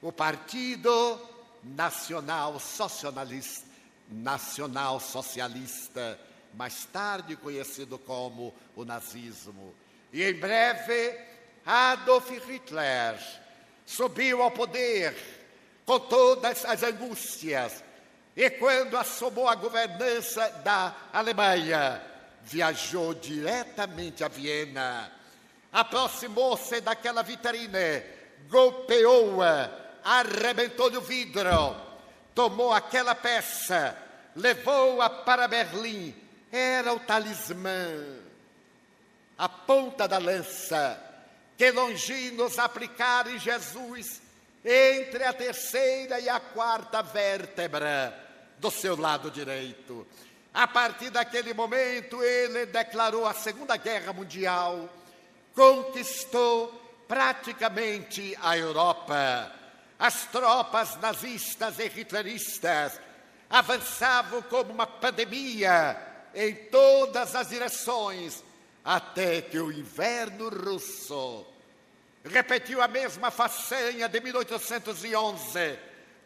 [0.00, 1.20] o Partido
[1.62, 3.71] Nacional Socialista,
[4.12, 6.18] Nacional Socialista,
[6.54, 9.74] mais tarde conhecido como o nazismo.
[10.12, 11.18] E em breve,
[11.64, 13.18] Adolf Hitler
[13.86, 15.14] subiu ao poder
[15.84, 17.82] com todas as angústias.
[18.36, 22.02] E quando assomou a governança da Alemanha,
[22.42, 25.12] viajou diretamente a Viena,
[25.72, 28.02] aproximou-se daquela vitrine,
[28.48, 31.76] golpeou-a arrebentou-lhe o vidro,
[32.34, 33.96] tomou aquela peça,
[34.36, 36.14] levou-a para Berlim.
[36.50, 38.18] Era o talismã,
[39.38, 41.00] a ponta da lança
[41.56, 44.20] que Longinos aplicara em Jesus
[44.64, 48.14] entre a terceira e a quarta vértebra
[48.58, 50.06] do seu lado direito.
[50.52, 54.88] A partir daquele momento, ele declarou a Segunda Guerra Mundial,
[55.54, 56.68] conquistou
[57.08, 59.52] praticamente a Europa
[59.98, 62.98] as tropas nazistas e hitleristas
[63.52, 65.94] avançavam como uma pandemia
[66.34, 68.42] em todas as direções,
[68.82, 71.46] até que o inverno russo
[72.24, 75.78] repetiu a mesma façanha de 1811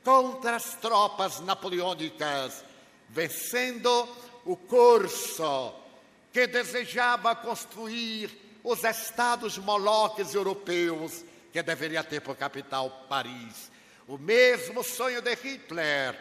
[0.04, 2.64] contra as tropas napoleônicas,
[3.08, 4.08] vencendo
[4.44, 5.74] o curso
[6.32, 13.72] que desejava construir os estados moloques europeus que deveria ter por capital Paris.
[14.06, 16.16] O mesmo sonho de Hitler,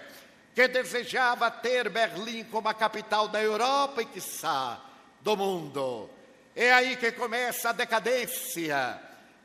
[0.55, 4.81] que desejava ter Berlim como a capital da Europa e, quiçá,
[5.19, 6.09] do mundo.
[6.55, 8.97] É aí que começa a decadência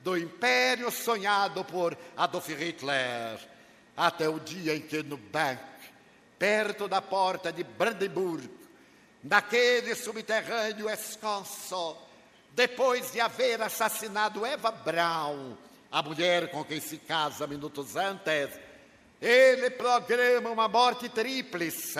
[0.05, 3.41] do império sonhado por Adolf Hitler,
[3.97, 5.61] até o dia em que no Bank,
[6.39, 8.49] perto da porta de Brandenburg,
[9.23, 11.97] naquele subterrâneo esconso,
[12.53, 15.57] depois de haver assassinado Eva Braun,
[15.91, 18.70] a mulher com quem se casa minutos antes,
[19.21, 21.99] ele programa uma morte tríplice.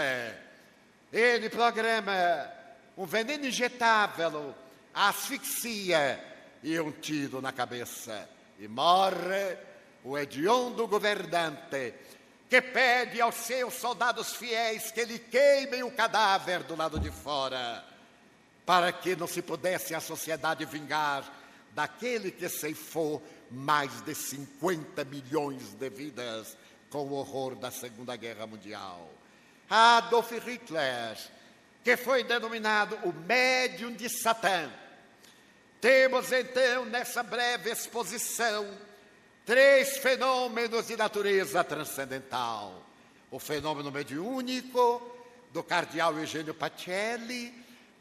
[1.13, 2.51] Ele programa
[2.97, 4.55] um veneno injetável,
[4.95, 6.23] asfixia
[6.63, 8.29] e um tiro na cabeça.
[8.59, 9.59] E morre
[10.03, 11.93] o hediondo governante,
[12.49, 17.85] que pede aos seus soldados fiéis que lhe queimem o cadáver do lado de fora,
[18.65, 21.25] para que não se pudesse a sociedade vingar
[21.73, 26.57] daquele que ceifou mais de 50 milhões de vidas
[26.91, 29.09] com o horror da Segunda Guerra Mundial.
[29.69, 31.17] Adolf Hitler,
[31.85, 34.71] que foi denominado o médium de Satã.
[35.81, 38.69] Temos então nessa breve exposição
[39.47, 42.85] três fenômenos de natureza transcendental:
[43.31, 45.01] o fenômeno mediúnico
[45.53, 47.55] do cardeal Eugênio Pacelli,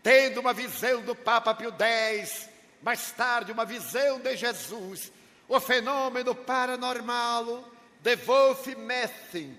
[0.03, 2.49] tendo uma visão do Papa Pio X,
[2.81, 5.11] mais tarde uma visão de Jesus
[5.49, 7.65] o fenômeno paranormal
[7.99, 9.57] de Wolf Messing,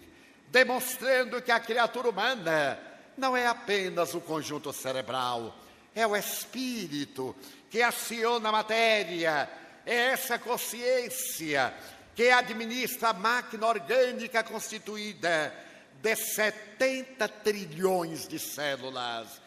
[0.49, 2.79] demonstrando que a criatura humana
[3.17, 5.55] não é apenas o conjunto cerebral,
[5.95, 7.37] é o espírito
[7.69, 9.49] que aciona a matéria,
[9.85, 11.75] é essa consciência
[12.15, 15.55] que administra a máquina orgânica constituída
[16.03, 19.41] de 70 trilhões de células.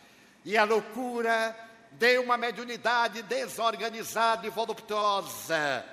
[0.45, 1.55] E a loucura
[1.91, 5.85] de uma mediunidade desorganizada e voluptuosa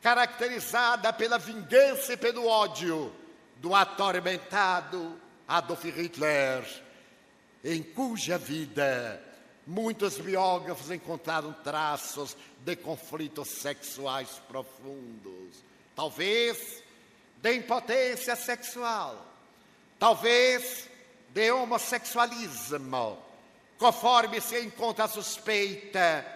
[0.00, 3.12] caracterizada pela vingança e pelo ódio
[3.56, 6.64] do atormentado Adolf Hitler,
[7.62, 9.22] em cuja vida
[9.66, 15.62] muitos biógrafos encontraram traços de conflitos sexuais profundos,
[15.94, 16.82] talvez
[17.36, 19.26] de impotência sexual,
[19.98, 20.88] talvez
[21.28, 23.18] de homossexualismo,
[23.78, 26.26] conforme se encontra suspeita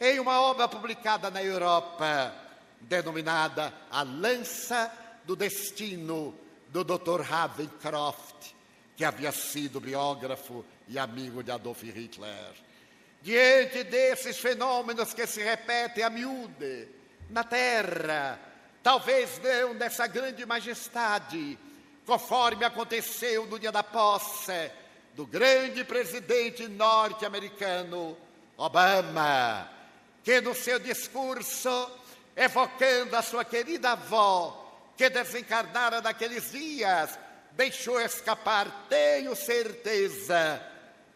[0.00, 2.49] em uma obra publicada na Europa
[2.80, 4.92] denominada A Lança
[5.24, 6.34] do Destino,
[6.68, 7.20] do Dr.
[7.20, 8.52] Ravencroft,
[8.96, 12.52] que havia sido biógrafo e amigo de Adolf Hitler.
[13.22, 16.88] Diante desses fenômenos que se repetem a miúde
[17.28, 18.40] na Terra,
[18.82, 21.58] talvez não nessa grande majestade,
[22.06, 24.70] conforme aconteceu no dia da posse
[25.14, 28.16] do grande presidente norte-americano
[28.56, 29.70] Obama,
[30.22, 31.99] que no seu discurso
[32.36, 37.18] evocando a sua querida avó, que desencarnara naqueles dias,
[37.52, 40.60] deixou escapar: Tenho certeza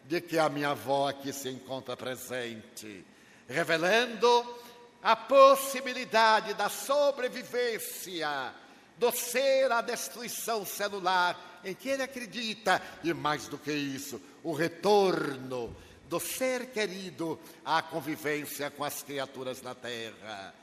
[0.03, 3.05] de que a minha avó aqui se encontra presente,
[3.47, 4.59] revelando
[5.01, 8.53] a possibilidade da sobrevivência
[8.97, 14.53] do ser à destruição celular em que ele acredita, e mais do que isso, o
[14.53, 15.75] retorno
[16.07, 20.53] do ser querido à convivência com as criaturas da terra.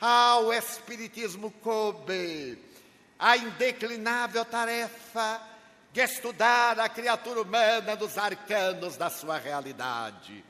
[0.00, 2.56] Ao Espiritismo coube
[3.18, 5.42] a indeclinável tarefa
[5.92, 10.44] de estudar a criatura humana dos arcanos da sua realidade,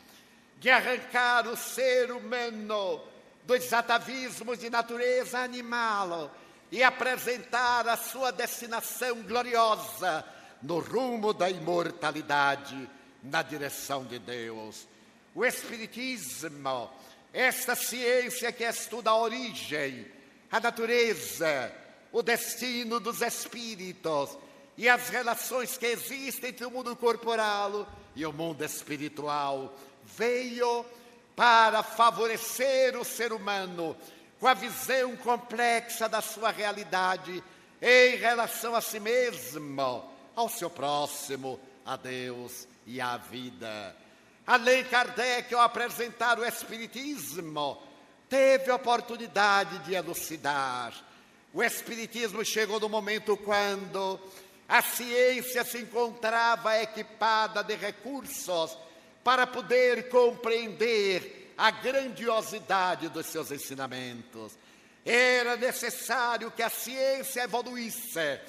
[0.59, 3.01] de arrancar o ser humano
[3.45, 6.31] dos atavismos de natureza animal
[6.71, 10.27] e apresentar a sua destinação gloriosa
[10.63, 12.87] no rumo da imortalidade,
[13.23, 14.87] na direção de Deus.
[15.35, 16.91] O Espiritismo,
[17.33, 20.07] esta ciência que estuda a origem,
[20.51, 21.73] a natureza,
[22.11, 24.37] o destino dos espíritos
[24.77, 30.85] e as relações que existem entre o mundo corporal e o mundo espiritual, veio
[31.37, 33.97] para favorecer o ser humano
[34.41, 37.43] com a visão complexa da sua realidade
[37.81, 40.05] em relação a si mesmo,
[40.35, 43.95] ao seu próximo, a Deus e à vida.
[44.49, 47.83] Além Kardec, ao apresentar o Espiritismo,
[48.31, 50.95] teve a oportunidade de elucidar.
[51.53, 54.19] O Espiritismo chegou no momento quando
[54.67, 58.75] a ciência se encontrava equipada de recursos
[59.23, 64.59] para poder compreender a grandiosidade dos seus ensinamentos.
[65.05, 68.41] Era necessário que a ciência evoluísse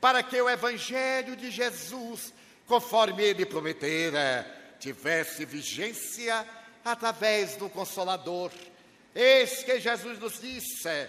[0.00, 2.32] para que o Evangelho de Jesus,
[2.64, 6.46] conforme ele prometera, tivesse vigência
[6.84, 8.50] através do Consolador.
[9.14, 11.08] Eis que Jesus nos disse: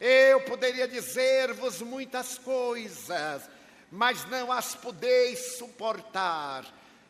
[0.00, 3.48] Eu poderia dizer-vos muitas coisas,
[3.90, 6.64] mas não as podeis suportar.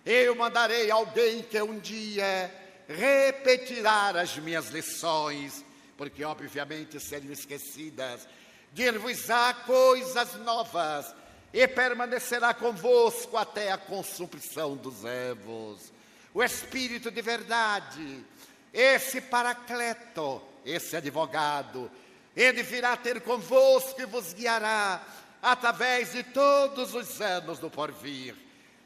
[0.04, 2.52] Eu mandarei alguém que um dia
[2.88, 5.64] repetirá as minhas lições,
[5.96, 8.26] porque obviamente seriam esquecidas.
[8.72, 11.14] Dir-vos-á coisas novas
[11.52, 15.92] e permanecerá convosco até a consumpção dos evos.
[16.32, 18.24] O Espírito de verdade,
[18.72, 21.90] esse paracleto, esse advogado,
[22.36, 25.02] ele virá ter convosco e vos guiará
[25.42, 28.36] através de todos os anos do porvir.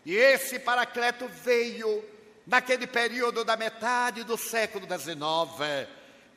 [0.07, 2.05] E esse paracleto veio
[2.47, 5.89] naquele período da metade do século XIX,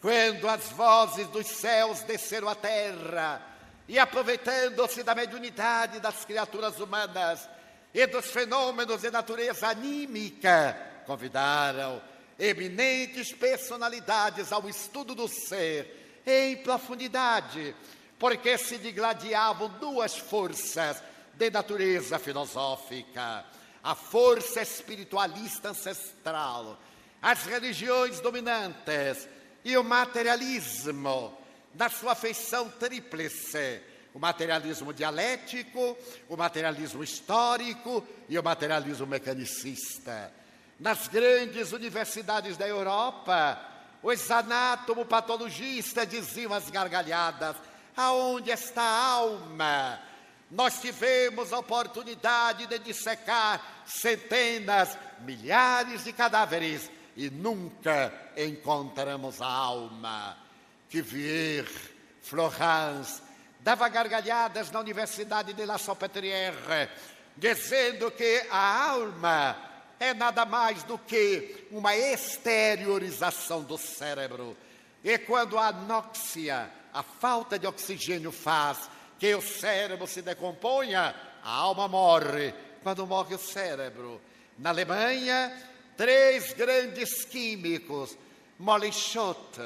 [0.02, 3.42] quando as vozes dos céus desceram à terra
[3.88, 7.50] e, aproveitando-se da mediunidade das criaturas humanas
[7.94, 10.78] e dos fenômenos de natureza anímica,
[11.08, 12.00] convidaram
[12.38, 17.76] eminentes personalidades ao estudo do ser em profundidade,
[18.20, 21.02] porque se digladiavam duas forças
[21.34, 23.44] de natureza filosófica
[23.88, 26.78] a força espiritualista ancestral,
[27.22, 29.30] as religiões dominantes
[29.64, 31.38] e o materialismo,
[31.74, 33.82] na sua feição tríplice:
[34.14, 35.98] o materialismo dialético,
[36.28, 40.34] o materialismo histórico e o materialismo mecanicista.
[40.80, 43.60] Nas grandes universidades da Europa,
[44.04, 47.56] os anatomopatologistas diziam as gargalhadas:
[47.96, 50.00] aonde está a alma?
[50.52, 60.38] Nós tivemos a oportunidade de dissecar centenas, milhares de cadáveres e nunca encontramos a alma.
[60.90, 61.68] Que Vier,
[62.22, 63.22] Florence,
[63.60, 66.90] dava gargalhadas na Universidade de La Salpêtrière,
[67.36, 69.67] dizendo que a alma
[70.00, 74.56] é nada mais do que uma exteriorização do cérebro.
[75.04, 78.90] E quando a anóxia, a falta de oxigênio faz
[79.20, 82.54] que o cérebro se decomponha, a alma morre.
[82.84, 84.22] Quando morre o cérebro.
[84.58, 85.52] Na Alemanha,
[85.96, 88.18] três grandes químicos,
[88.60, 89.60] Mollschott,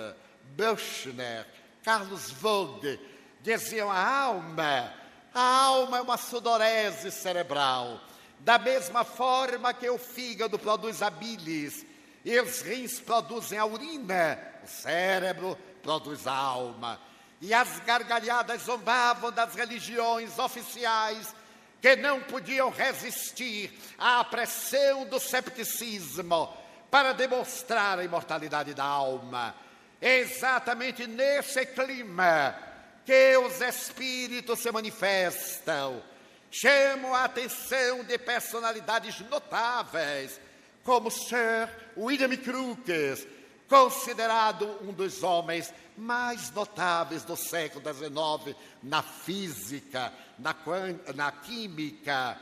[0.56, 1.46] Büchner,
[1.84, 3.00] Carlos Vogt,
[3.42, 4.94] diziam a alma,
[5.34, 8.00] a alma é uma sudorese cerebral.
[8.44, 11.86] Da mesma forma que o fígado produz a bilis
[12.26, 17.00] e os rins produzem a urina, o cérebro produz a alma
[17.40, 21.36] e as gargalhadas zombavam das religiões oficiais
[21.82, 26.56] que não podiam resistir à pressão do cepticismo
[26.92, 29.56] para demonstrar a imortalidade da alma.
[30.00, 32.56] É exatamente nesse clima
[33.04, 36.04] que os espíritos se manifestam.
[36.52, 40.38] Chamam a atenção de personalidades notáveis,
[40.84, 43.26] como Sir William Crookes,
[43.70, 50.54] considerado um dos homens mais notáveis do século XIX na física, na,
[51.16, 52.38] na química.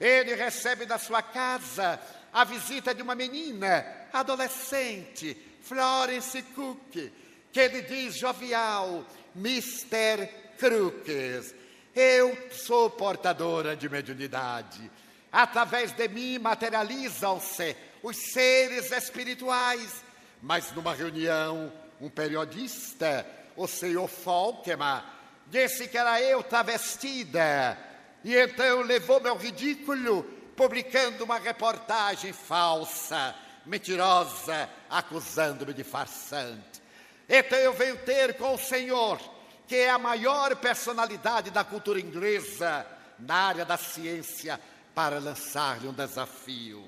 [0.00, 2.00] Ele recebe na sua casa
[2.32, 7.12] a visita de uma menina adolescente, Florence Cook,
[7.52, 9.04] que ele diz jovial,
[9.36, 10.26] Mr.
[10.58, 11.54] Crookes,
[11.94, 14.90] eu sou portadora de mediunidade.
[15.32, 20.04] Através de mim materializam-se os seres espirituais.
[20.42, 23.26] Mas numa reunião, um periodista,
[23.56, 25.02] o senhor Falkman,
[25.46, 27.76] disse que era eu travestida.
[28.24, 30.22] E então levou-me ao ridículo,
[30.56, 33.34] publicando uma reportagem falsa,
[33.66, 36.80] mentirosa, acusando-me de farsante.
[37.28, 39.20] Então eu venho ter com o senhor,
[39.70, 42.84] que é a maior personalidade da cultura inglesa
[43.20, 44.60] na área da ciência,
[44.92, 46.84] para lançar-lhe um desafio.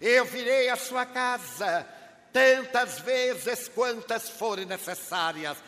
[0.00, 1.86] Eu virei à sua casa
[2.32, 5.58] tantas vezes quantas forem necessárias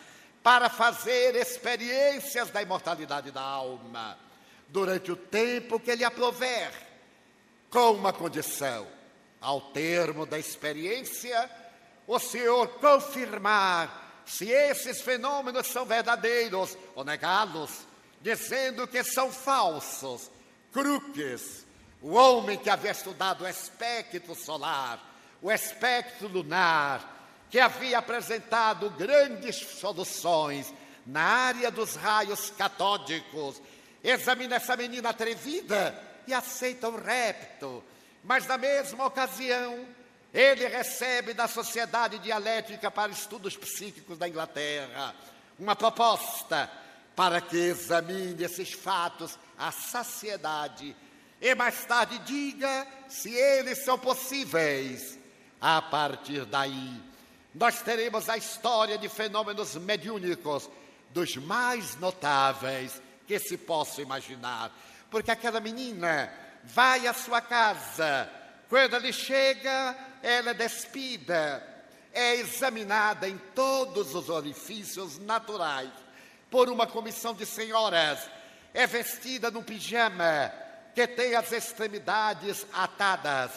[0.41, 4.17] para fazer experiências da imortalidade da alma,
[4.67, 6.71] durante o tempo que lhe aprover,
[7.69, 8.87] com uma condição:
[9.39, 11.51] ao termo da experiência,
[12.07, 17.87] o Senhor confirmar se esses fenômenos são verdadeiros ou negá-los,
[18.21, 20.29] dizendo que são falsos,
[20.71, 21.65] cruques.
[21.99, 25.07] O homem que havia estudado o espectro solar
[25.41, 27.15] o espectro lunar,
[27.49, 30.73] que havia apresentado grandes soluções
[31.05, 33.61] na área dos raios catódicos,
[34.03, 37.83] examina essa menina atrevida e aceita o repto.
[38.23, 39.85] Mas na mesma ocasião,
[40.33, 45.15] ele recebe da Sociedade Dialética para Estudos Psíquicos da Inglaterra
[45.57, 46.69] uma proposta
[47.15, 50.95] para que examine esses fatos à saciedade
[51.39, 55.17] e mais tarde diga se eles são possíveis.
[55.59, 57.01] A partir daí,
[57.53, 60.69] nós teremos a história de fenômenos mediúnicos
[61.11, 64.71] dos mais notáveis que se possa imaginar.
[65.09, 66.31] Porque aquela menina
[66.63, 68.29] vai à sua casa,
[68.69, 71.63] quando ele chega, ela é despida,
[72.13, 75.91] é examinada em todos os orifícios naturais
[76.49, 78.29] por uma comissão de senhoras,
[78.73, 80.51] é vestida num pijama
[80.93, 83.51] que tem as extremidades atadas.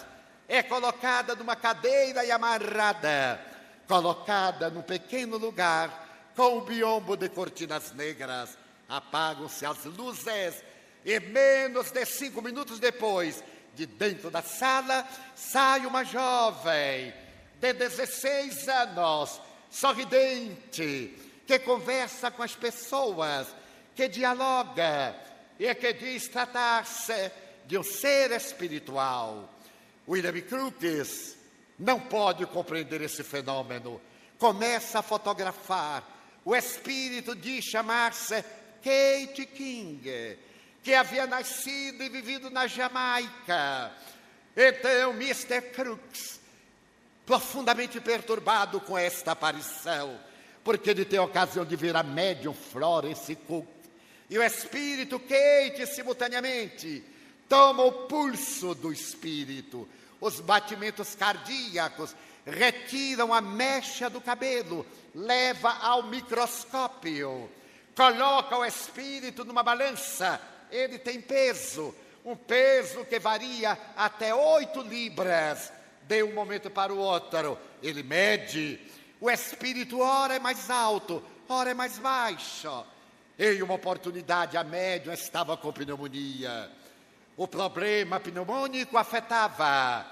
[0.47, 3.41] É colocada numa cadeira e amarrada,
[3.87, 8.59] colocada num pequeno lugar com um biombo de cortinas negras.
[8.89, 10.63] Apagam-se as luzes
[11.05, 13.43] e menos de cinco minutos depois,
[13.75, 17.13] de dentro da sala, sai uma jovem
[17.61, 19.41] de 16 anos,
[19.71, 21.17] sorridente,
[21.47, 23.49] que conversa com as pessoas,
[23.95, 25.15] que dialoga
[25.59, 27.31] e que diz tratar-se
[27.67, 29.49] de um ser espiritual.
[30.09, 31.37] William Crookes
[31.79, 34.01] não pode compreender esse fenômeno.
[34.39, 36.19] Começa a fotografar.
[36.45, 38.43] O espírito de chamar-se
[38.83, 40.39] Kate King,
[40.83, 43.93] que havia nascido e vivido na Jamaica.
[44.57, 45.61] Então, Mr.
[45.73, 46.41] Crooks,
[47.27, 50.19] profundamente perturbado com esta aparição,
[50.65, 53.67] porque ele tem a ocasião de ver a médium Florence Cook
[54.29, 57.05] e o espírito Kate simultaneamente
[57.49, 59.89] toma o pulso do espírito
[60.21, 62.15] os batimentos cardíacos,
[62.45, 67.51] retiram a mecha do cabelo, leva ao microscópio,
[67.97, 70.41] coloca o espírito numa balança,
[70.71, 71.95] ele tem peso,
[72.25, 77.59] um peso que varia até oito libras de um momento para o outro.
[77.83, 78.81] Ele mede,
[79.21, 82.85] o espírito ora é mais alto, ora é mais baixo.
[83.39, 86.71] Em uma oportunidade, a médium estava com pneumonia.
[87.37, 90.05] O problema pneumônico afetava,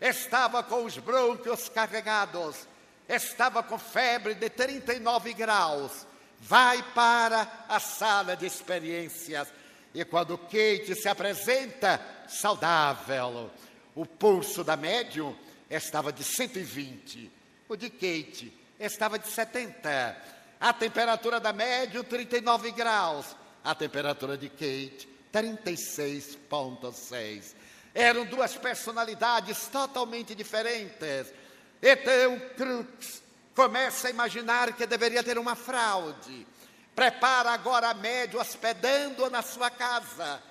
[0.00, 2.66] estava com os brônquios carregados,
[3.08, 6.06] estava com febre de 39 graus.
[6.40, 9.46] Vai para a sala de experiências.
[9.94, 13.50] E quando Kate se apresenta, saudável,
[13.94, 15.36] o pulso da médium
[15.68, 17.30] estava de 120,
[17.68, 20.16] o de Kate estava de 70,
[20.58, 27.54] a temperatura da médium 39 graus, a temperatura de Kate 36,6.
[27.94, 31.30] Eram duas personalidades totalmente diferentes.
[31.82, 33.22] Então, Crux
[33.54, 36.46] começa a imaginar que deveria ter uma fraude.
[36.94, 40.42] Prepara agora a médio hospedando-a na sua casa.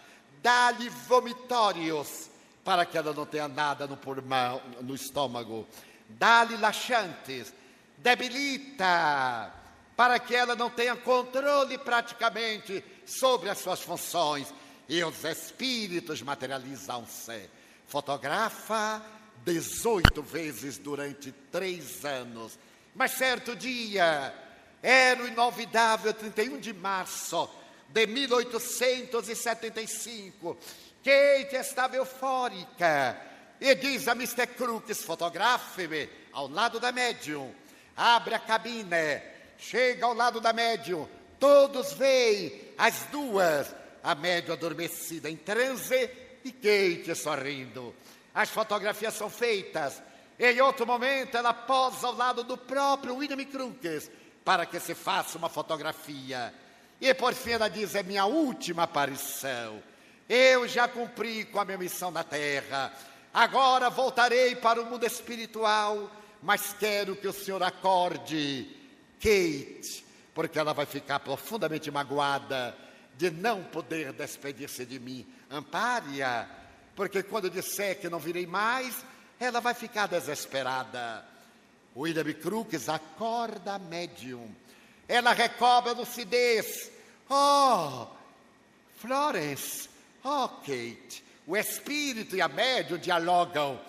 [0.42, 2.30] Dá-lhe vomitórios
[2.64, 5.68] para que ela não tenha nada no pulmão, no estômago.
[6.10, 7.54] Dá-lhe laxantes.
[7.98, 9.54] Debilita
[9.96, 14.52] para que ela não tenha controle praticamente sobre as suas funções
[14.89, 17.50] e os espíritos materializam-se.
[17.86, 19.02] Fotografa
[19.46, 22.58] 18 vezes durante três anos
[22.94, 24.34] Mas certo dia,
[24.82, 27.49] era o inovidável 31 de março
[27.88, 30.57] de 1875,
[31.03, 33.21] Kate estava eufórica
[33.59, 34.47] e diz a Mr.
[34.47, 37.53] Crooks: fotografe-me ao lado da médium.
[37.95, 39.21] Abre a cabine,
[39.57, 41.07] chega ao lado da médium,
[41.39, 46.09] todos veem as duas, a médium adormecida em transe
[46.43, 47.93] e Kate sorrindo.
[48.34, 50.01] As fotografias são feitas.
[50.39, 54.09] Em outro momento, ela posa ao lado do próprio William Crookes
[54.44, 56.54] para que se faça uma fotografia.
[57.00, 59.82] E por fim ela diz: é minha última aparição.
[60.30, 62.94] Eu já cumpri com a minha missão na terra.
[63.34, 66.12] Agora voltarei para o mundo espiritual,
[66.42, 68.68] mas quero que o senhor acorde
[69.20, 72.76] Kate, porque ela vai ficar profundamente magoada
[73.18, 75.26] de não poder despedir-se de mim.
[75.50, 76.48] Ampare-a,
[76.96, 79.06] porque quando disser que não virei mais,
[79.39, 81.30] ela vai ficar desesperada.
[81.96, 84.48] William Crookes acorda médium.
[85.08, 86.92] Ela recobra lucidez.
[87.30, 88.08] Oh,
[88.98, 89.89] Florence,
[90.24, 91.24] oh, Kate.
[91.46, 93.80] O espírito e a médium dialogam.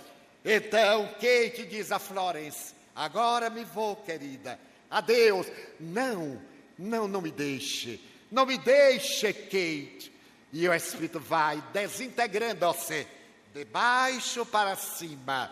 [0.45, 4.59] Então Kate diz a Florence: Agora me vou, querida.
[4.91, 5.47] Adeus.
[5.79, 6.41] Não,
[6.79, 8.01] não, não me deixe.
[8.31, 10.13] Não me deixe, Kate.
[10.53, 13.07] E o espírito vai desintegrando-se
[13.55, 15.51] de baixo para cima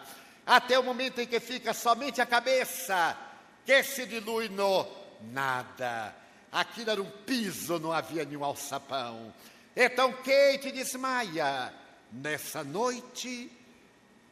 [0.50, 3.16] até o momento em que fica somente a cabeça,
[3.64, 4.84] que se dilui no
[5.30, 6.12] nada.
[6.50, 9.32] Aquilo era um piso, não havia nenhum alçapão.
[9.76, 11.72] Então Kate desmaia.
[12.10, 13.48] Nessa noite,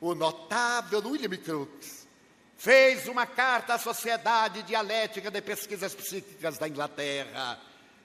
[0.00, 2.08] o notável William Crookes
[2.56, 7.60] fez uma carta à Sociedade Dialética de Pesquisas Psíquicas da Inglaterra,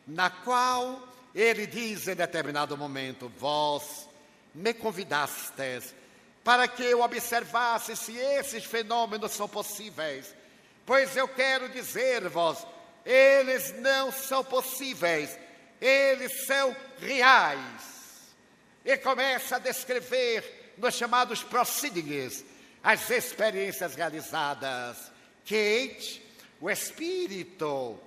[0.06, 1.02] na qual
[1.34, 4.08] ele diz em determinado momento: Vós
[4.54, 5.96] me convidastes
[6.44, 10.36] para que eu observasse se esses fenômenos são possíveis.
[10.86, 12.66] Pois eu quero dizer-vos,
[13.06, 15.38] eles não são possíveis,
[15.80, 17.94] eles são reais.
[18.84, 22.44] E começa a descrever nos chamados proceedings
[22.84, 25.12] as experiências realizadas.
[25.46, 26.22] Kate,
[26.60, 27.98] o espírito,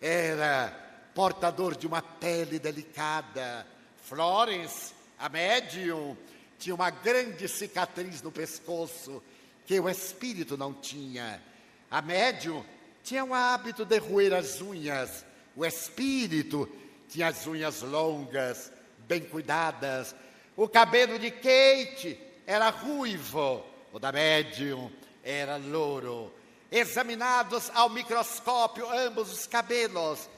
[0.00, 0.72] era
[1.14, 3.66] portador de uma pele delicada.
[4.04, 6.16] Florence, a médium,
[6.60, 9.22] tinha uma grande cicatriz no pescoço
[9.66, 11.42] que o espírito não tinha.
[11.90, 12.62] A médium
[13.02, 15.24] tinha o hábito de roer as unhas.
[15.56, 16.68] O espírito
[17.08, 20.14] tinha as unhas longas, bem cuidadas.
[20.54, 24.92] O cabelo de Kate era ruivo, o da médium
[25.24, 26.30] era louro.
[26.70, 30.28] Examinados ao microscópio ambos os cabelos.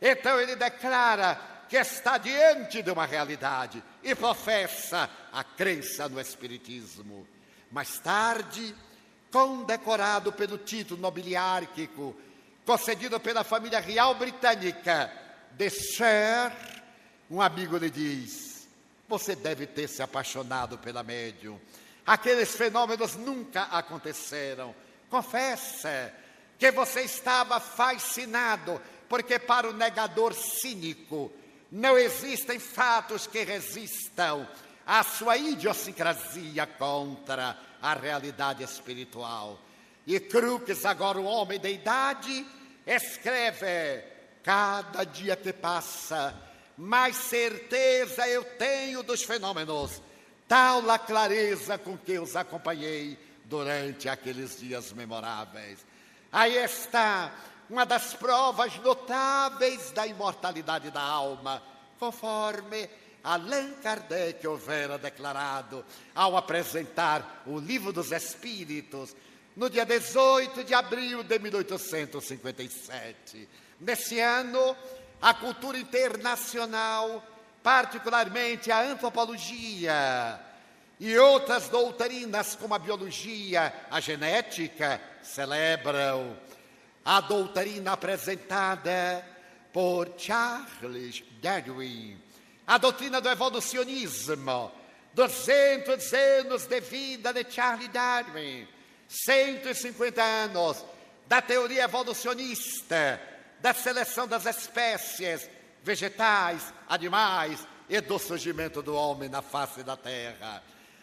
[0.00, 1.40] Então ele declara
[1.70, 7.24] que está diante de uma realidade e professa a crença no Espiritismo.
[7.70, 8.74] Mais tarde,
[9.30, 12.16] condecorado pelo título nobiliárquico
[12.66, 15.12] concedido pela família real britânica
[15.52, 15.68] de
[17.30, 18.68] um amigo lhe diz:
[19.08, 21.58] Você deve ter se apaixonado pela médium.
[22.04, 24.74] Aqueles fenômenos nunca aconteceram.
[25.08, 26.12] Confessa
[26.58, 31.32] que você estava fascinado, porque para o negador cínico,
[31.70, 34.46] não existem fatos que resistam
[34.86, 39.58] à sua idiosincrasia contra a realidade espiritual.
[40.06, 42.44] E Crookes, agora o homem da idade,
[42.86, 44.02] escreve:
[44.42, 46.34] cada dia que passa,
[46.76, 50.02] mais certeza eu tenho dos fenômenos,
[50.48, 55.78] tal a clareza com que os acompanhei durante aqueles dias memoráveis.
[56.32, 57.32] Aí está
[57.70, 61.62] uma das provas notáveis da imortalidade da alma,
[62.00, 62.90] conforme
[63.22, 69.14] Allan Kardec houvera declarado ao apresentar o Livro dos Espíritos
[69.56, 73.48] no dia 18 de abril de 1857.
[73.78, 74.76] Nesse ano,
[75.22, 77.22] a cultura internacional,
[77.62, 80.40] particularmente a antropologia
[80.98, 86.36] e outras doutrinas como a biologia, a genética, celebram
[87.10, 89.26] a doutrina apresentada
[89.72, 92.16] por Charles Darwin,
[92.64, 94.70] a doutrina do evolucionismo,
[95.12, 98.64] 200 anos de vida de Charles Darwin,
[99.08, 100.84] 150 anos
[101.26, 103.20] da teoria evolucionista,
[103.58, 105.50] da seleção das espécies
[105.82, 110.62] vegetais, animais e do surgimento do homem na face da terra.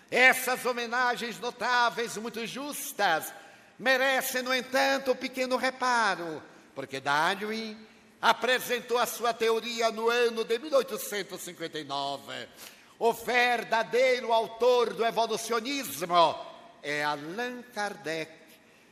[0.10, 3.34] Essas homenagens notáveis, muito justas,
[3.78, 6.42] merece, no entanto, um pequeno reparo,
[6.74, 7.78] porque Darwin
[8.22, 12.48] apresentou a sua teoria no ano de 1859.
[13.00, 16.36] O verdadeiro autor do evolucionismo
[16.82, 18.32] é Allan Kardec,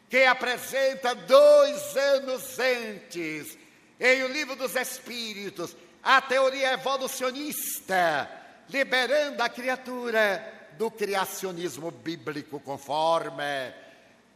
[0.09, 3.57] que apresenta dois anos antes,
[3.99, 8.29] em O Livro dos Espíritos, a teoria evolucionista,
[8.69, 13.73] liberando a criatura do criacionismo bíblico, conforme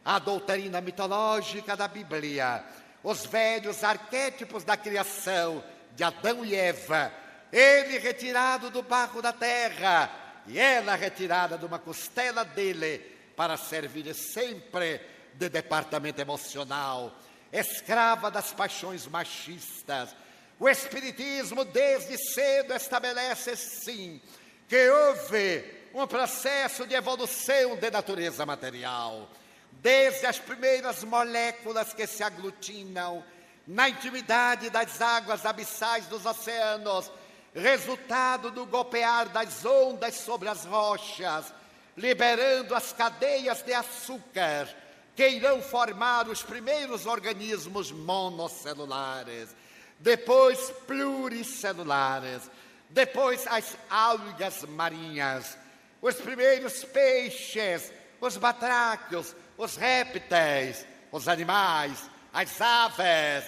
[0.04, 2.64] a doutrina mitológica da Bíblia,
[3.02, 5.62] os velhos arquétipos da criação
[5.94, 7.12] de Adão e Eva,
[7.52, 10.10] ele retirado do barro da terra
[10.46, 12.98] e ela retirada de uma costela dele
[13.36, 15.00] para servir sempre
[15.34, 17.16] de departamento emocional,
[17.52, 20.14] escrava das paixões machistas.
[20.58, 24.20] O Espiritismo, desde cedo, estabelece, sim,
[24.68, 29.28] que houve um processo de evolução de natureza material,
[29.72, 33.24] desde as primeiras moléculas que se aglutinam
[33.66, 37.10] na intimidade das águas abissais dos oceanos,
[37.54, 41.52] resultado do golpear das ondas sobre as rochas,
[41.96, 44.68] liberando as cadeias de açúcar
[45.14, 49.54] que irão formar os primeiros organismos monocelulares,
[49.98, 52.50] depois pluricelulares,
[52.88, 55.58] depois as algas marinhas,
[56.00, 63.44] os primeiros peixes, os batráquios, os répteis, os animais, as aves,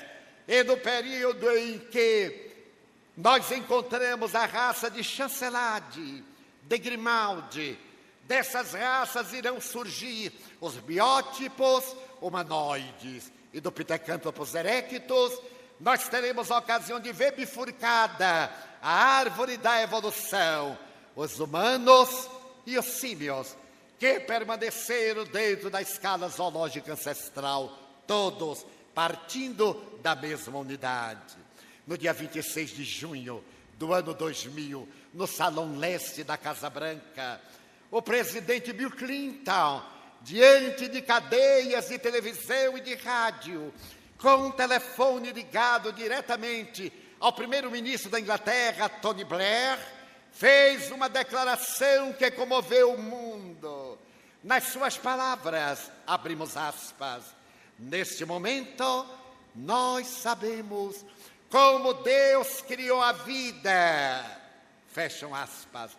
[0.46, 2.50] e no período em que
[3.16, 6.22] nós encontramos a raça de Chancelade,
[6.64, 7.78] de Grimaldi,
[8.24, 13.32] dessas raças irão surgir os biótipos humanoides.
[13.50, 15.40] E do Pithecanthropus erectus,
[15.80, 18.52] nós teremos a ocasião de ver bifurcada
[18.82, 20.78] a árvore da evolução,
[21.16, 22.28] os humanos
[22.66, 23.56] e os símios,
[24.03, 31.36] que permaneceram dentro da escala zoológica ancestral, todos partindo da mesma unidade.
[31.86, 33.44] No dia 26 de junho
[33.78, 37.40] do ano 2000, no Salão Leste da Casa Branca,
[37.92, 39.80] o presidente Bill Clinton,
[40.22, 43.72] diante de cadeias de televisão e de rádio,
[44.18, 49.78] com um telefone ligado diretamente ao primeiro-ministro da Inglaterra, Tony Blair,
[50.32, 53.81] fez uma declaração que comoveu o mundo.
[54.43, 57.22] Nas suas palavras, abrimos aspas,
[57.78, 59.07] neste momento,
[59.55, 61.05] nós sabemos
[61.49, 64.24] como Deus criou a vida.
[64.88, 65.93] Fecham aspas.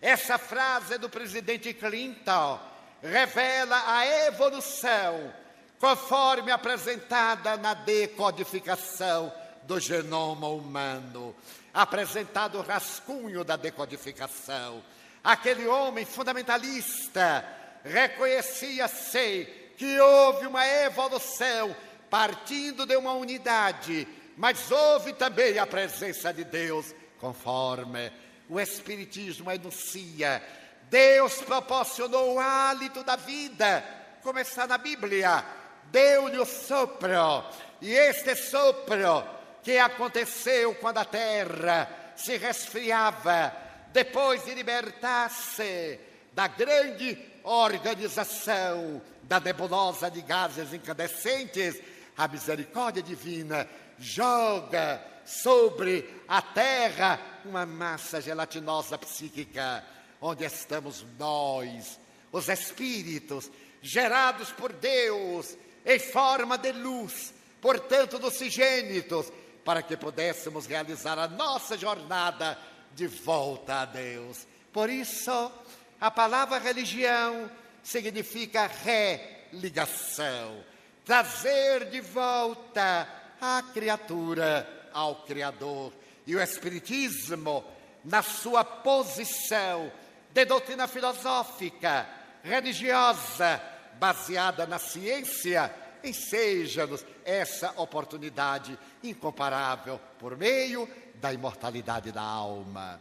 [0.00, 2.60] Essa frase do presidente Clinton
[3.02, 5.34] revela a evolução
[5.80, 9.32] conforme apresentada na decodificação
[9.64, 11.34] do genoma humano,
[11.74, 14.82] apresentado o rascunho da decodificação.
[15.22, 21.74] Aquele homem fundamentalista reconhecia-se que houve uma evolução
[22.10, 24.06] partindo de uma unidade,
[24.36, 28.10] mas houve também a presença de Deus, conforme
[28.48, 30.42] o Espiritismo enuncia,
[30.90, 33.84] Deus proporcionou o hálito da vida,
[34.22, 35.44] como está na Bíblia,
[35.84, 37.44] deu-lhe o sopro,
[37.80, 39.24] e este sopro
[39.62, 43.54] que aconteceu quando a terra se resfriava,
[43.92, 46.00] depois de libertar-se
[46.32, 51.80] da grande organização da nebulosa de gases incandescentes,
[52.16, 53.68] a misericórdia divina
[53.98, 59.84] joga sobre a terra uma massa gelatinosa psíquica,
[60.20, 62.00] onde estamos nós,
[62.32, 63.50] os espíritos,
[63.82, 69.32] gerados por Deus em forma de luz, portanto, docigênitos,
[69.64, 72.58] para que pudéssemos realizar a nossa jornada
[72.94, 74.46] de volta a Deus.
[74.72, 75.52] Por isso,
[76.00, 77.50] a palavra religião
[77.82, 80.62] significa religação,
[81.04, 83.08] trazer de volta
[83.40, 85.92] a criatura ao Criador.
[86.26, 87.64] E o Espiritismo,
[88.04, 89.90] na sua posição
[90.30, 92.06] de doutrina filosófica,
[92.44, 93.60] religiosa,
[93.98, 95.74] baseada na ciência,
[96.04, 103.00] enseja-nos essa oportunidade incomparável por meio da imortalidade da alma.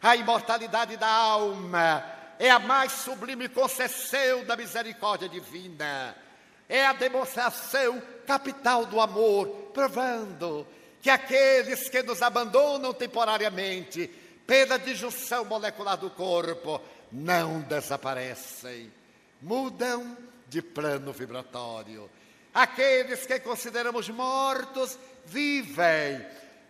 [0.00, 6.16] A imortalidade da alma é a mais sublime concessão da misericórdia divina.
[6.68, 10.66] É a demonstração capital do amor, provando
[11.00, 14.06] que aqueles que nos abandonam temporariamente
[14.46, 16.80] pela disjunção molecular do corpo
[17.10, 18.92] não desaparecem,
[19.40, 20.16] mudam
[20.46, 22.10] de plano vibratório.
[22.52, 26.24] Aqueles que consideramos mortos vivem,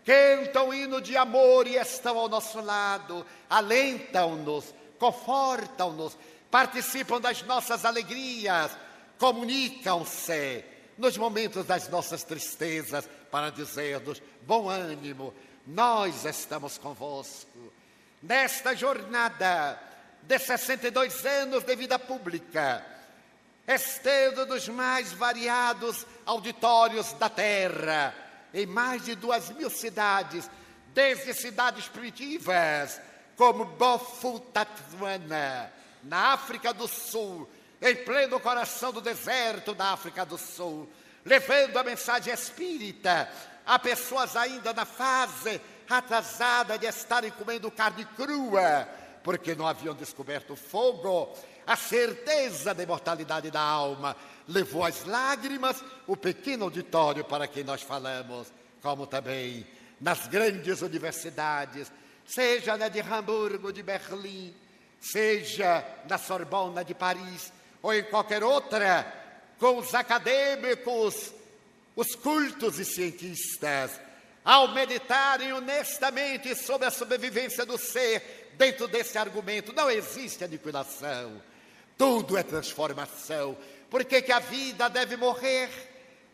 [0.04, 6.16] cantam hino de amor e estão ao nosso lado, alentam-nos, confortam-nos,
[6.50, 8.76] participam das nossas alegrias,
[9.18, 10.64] comunicam-se
[10.96, 15.34] nos momentos das nossas tristezas, para dizer-nos: bom ânimo,
[15.66, 17.72] nós estamos convosco.
[18.22, 19.80] Nesta jornada
[20.22, 22.84] de 62 anos de vida pública,
[23.66, 28.14] estendo nos mais variados auditórios da terra,
[28.52, 30.50] em mais de duas mil cidades,
[30.92, 33.00] desde cidades primitivas,
[33.38, 35.72] como Bofutatuana,
[36.02, 37.48] na África do Sul,
[37.80, 40.90] em pleno coração do deserto da África do Sul,
[41.24, 43.30] levando a mensagem espírita
[43.64, 48.88] a pessoas ainda na fase atrasada de estarem comendo carne crua,
[49.22, 51.32] porque não haviam descoberto fogo,
[51.64, 54.16] a certeza da imortalidade da alma
[54.48, 59.64] levou às lágrimas o pequeno auditório para quem nós falamos, como também
[60.00, 61.92] nas grandes universidades,
[62.28, 64.54] seja na de Hamburgo, de Berlim,
[65.00, 67.50] seja na Sorbonne de Paris
[67.82, 69.10] ou em qualquer outra,
[69.58, 71.32] com os acadêmicos,
[71.96, 73.98] os cultos e cientistas,
[74.44, 81.40] ao meditarem honestamente sobre a sobrevivência do ser dentro desse argumento, não existe aniquilação,
[81.96, 83.56] tudo é transformação.
[83.88, 85.70] Por que, que a vida deve morrer?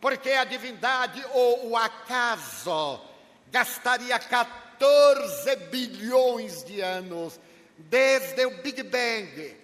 [0.00, 3.00] Porque a divindade ou o acaso
[3.50, 4.63] gastaria 14
[5.70, 7.38] bilhões de anos
[7.76, 9.56] desde o Big Bang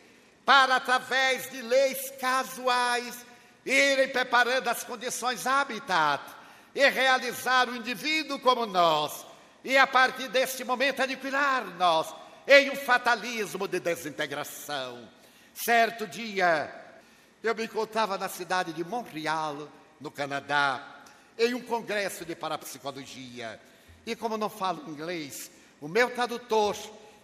[0.45, 3.25] para, através de leis casuais,
[3.65, 6.25] irem preparando as condições habitat
[6.75, 9.27] e realizar o indivíduo como nós,
[9.63, 12.15] e a partir deste momento aniquilar-nos
[12.47, 15.09] em um fatalismo de desintegração.
[15.55, 16.75] Certo dia,
[17.43, 19.69] eu me encontrava na cidade de Montreal,
[20.01, 21.03] no Canadá,
[21.39, 23.61] em um congresso de parapsicologia.
[24.07, 26.77] E como não falo inglês, o meu tradutor,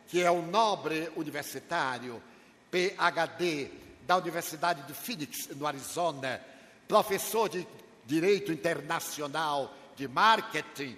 [0.09, 2.22] que é um nobre universitário,
[2.70, 3.70] PhD,
[4.07, 6.41] da Universidade de Phoenix, no Arizona,
[6.87, 7.66] professor de
[8.05, 10.97] Direito Internacional de Marketing,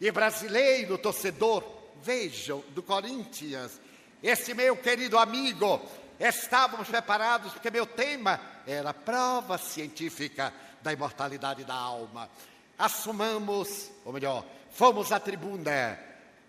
[0.00, 1.64] e brasileiro torcedor,
[2.02, 3.80] vejam, do Corinthians,
[4.22, 5.80] esse meu querido amigo,
[6.18, 12.30] Estávamos preparados porque meu tema era prova científica da imortalidade da alma.
[12.78, 14.44] Assumamos, ou melhor,
[14.74, 15.98] fomos à tribuna.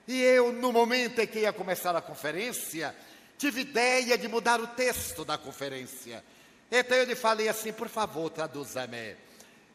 [0.07, 2.95] E eu, no momento em que ia começar a conferência,
[3.37, 6.23] tive ideia de mudar o texto da conferência.
[6.71, 9.15] Então eu lhe falei assim: por favor, traduza-me.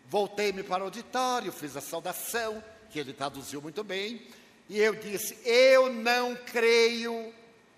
[0.06, 4.26] Voltei-me para o auditório, fiz a saudação, que ele traduziu muito bem,
[4.68, 7.32] e eu disse: Eu não creio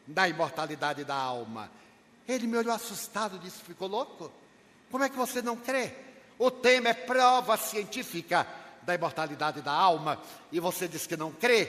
[0.09, 1.70] na imortalidade da alma.
[2.27, 4.33] Ele me olhou assustado e disse: Ficou louco?
[4.91, 5.93] Como é que você não crê?
[6.39, 8.47] O tema é prova científica
[8.83, 10.20] da imortalidade da alma
[10.51, 11.68] e você diz que não crê.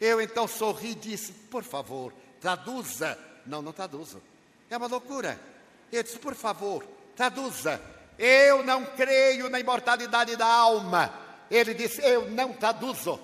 [0.00, 3.18] Eu então sorri e disse: Por favor, traduza.
[3.46, 4.22] Não, não traduzo.
[4.70, 5.38] É uma loucura.
[5.92, 6.84] Eu disse: Por favor,
[7.16, 7.80] traduza.
[8.18, 11.12] Eu não creio na imortalidade da alma.
[11.50, 13.20] Ele disse: Eu não traduzo.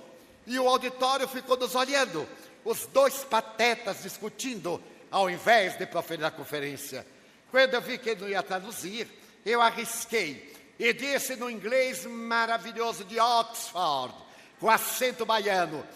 [0.47, 2.27] E o auditório ficou nos olhando,
[2.65, 7.07] os dois patetas discutindo ao invés de proferir a conferência.
[7.51, 9.09] Quando eu vi que ele não ia traduzir,
[9.45, 14.15] eu arrisquei e disse no inglês maravilhoso de Oxford,
[14.59, 15.87] com acento baiano: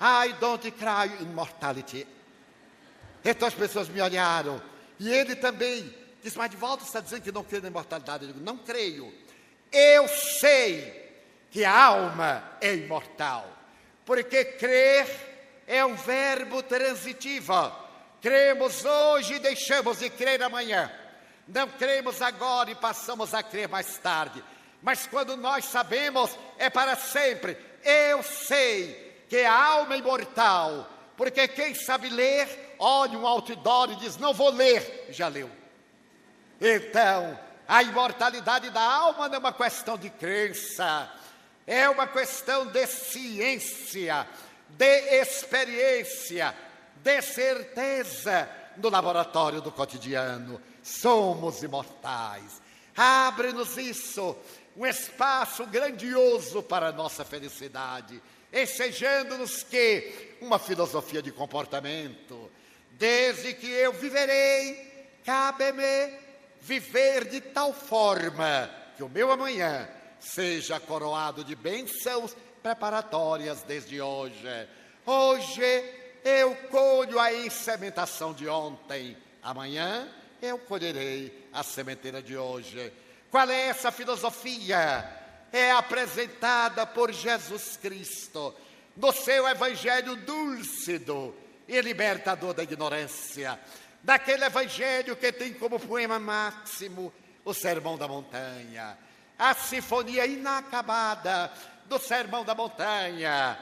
[0.00, 2.06] I don't cry immortality.
[3.24, 4.62] Então as pessoas me olharam
[5.00, 8.26] e ele também disse: Mas de volta está dizendo que não crê na imortalidade?
[8.26, 9.12] Eu digo: Não creio.
[9.72, 11.20] Eu sei
[11.50, 13.52] que a alma é imortal,
[14.06, 17.52] porque crer é um verbo transitivo
[18.20, 20.90] Cremos hoje e deixamos de crer amanhã.
[21.48, 24.44] Não cremos agora e passamos a crer mais tarde.
[24.82, 27.56] Mas quando nós sabemos, é para sempre.
[27.82, 33.96] Eu sei que a alma é imortal, porque quem sabe ler, olha um outdoor e
[33.96, 35.50] diz: Não vou ler, já leu.
[36.60, 41.10] Então, a imortalidade da alma não é uma questão de crença,
[41.66, 44.26] é uma questão de ciência,
[44.68, 46.54] de experiência
[47.02, 50.60] de certeza no laboratório do cotidiano.
[50.88, 52.62] Somos imortais.
[52.96, 54.34] Abre-nos isso,
[54.76, 58.20] um espaço grandioso para a nossa felicidade,
[58.52, 62.50] ensejando-nos que uma filosofia de comportamento,
[62.92, 66.18] desde que eu viverei, cabe-me
[66.60, 74.68] viver de tal forma que o meu amanhã seja coroado de bênçãos preparatórias desde hoje.
[75.06, 75.62] Hoje
[76.24, 80.08] eu colho a insementação de ontem, amanhã
[80.40, 82.92] eu colherei a sementeira de hoje.
[83.30, 85.08] Qual é essa filosofia?
[85.52, 88.54] É apresentada por Jesus Cristo
[88.96, 91.34] no seu evangelho dúlcido
[91.66, 93.58] e libertador da ignorância,
[94.02, 97.12] daquele evangelho que tem como poema máximo
[97.44, 98.98] o Sermão da Montanha,
[99.38, 101.52] a sinfonia inacabada
[101.86, 103.58] do Sermão da Montanha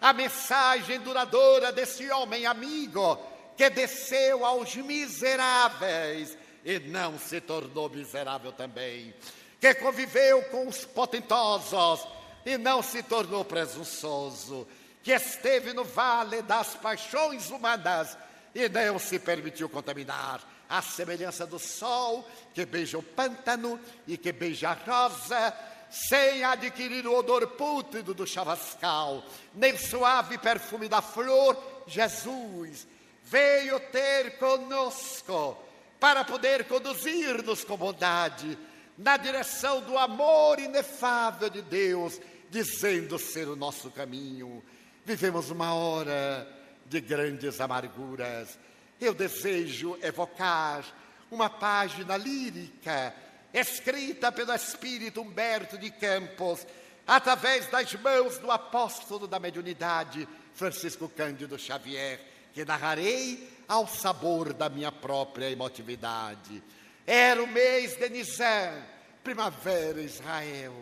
[0.00, 3.18] a mensagem duradoura desse homem amigo
[3.60, 6.34] que desceu aos miseráveis
[6.64, 9.12] e não se tornou miserável também,
[9.60, 12.08] que conviveu com os potentosos
[12.46, 14.66] e não se tornou presunçoso,
[15.02, 18.16] que esteve no vale das paixões humanas
[18.54, 24.32] e não se permitiu contaminar, à semelhança do sol que beija o pântano e que
[24.32, 25.54] beija a rosa,
[25.90, 32.88] sem adquirir o odor pútrido do chavascal, nem suave perfume da flor, Jesus
[33.30, 35.56] veio ter conosco
[36.00, 38.58] para poder conduzir-nos com bondade
[38.98, 42.20] na direção do amor inefável de Deus,
[42.50, 44.62] dizendo ser o nosso caminho.
[45.04, 46.46] Vivemos uma hora
[46.86, 48.58] de grandes amarguras.
[49.00, 50.84] Eu desejo evocar
[51.30, 53.14] uma página lírica
[53.54, 56.66] escrita pelo espírito Humberto de Campos,
[57.06, 62.20] através das mãos do apóstolo da mediunidade, Francisco Cândido Xavier,
[62.52, 66.62] que narrarei ao sabor da minha própria emotividade.
[67.06, 68.82] Era o mês de Nisan,
[69.22, 70.74] primavera Israel.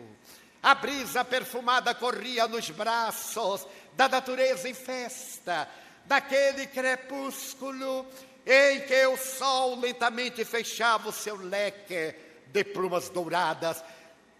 [0.61, 5.69] A brisa perfumada corria nos braços da natureza em festa,
[6.05, 8.05] daquele crepúsculo
[8.45, 12.15] em que o sol lentamente fechava o seu leque
[12.47, 13.83] de plumas douradas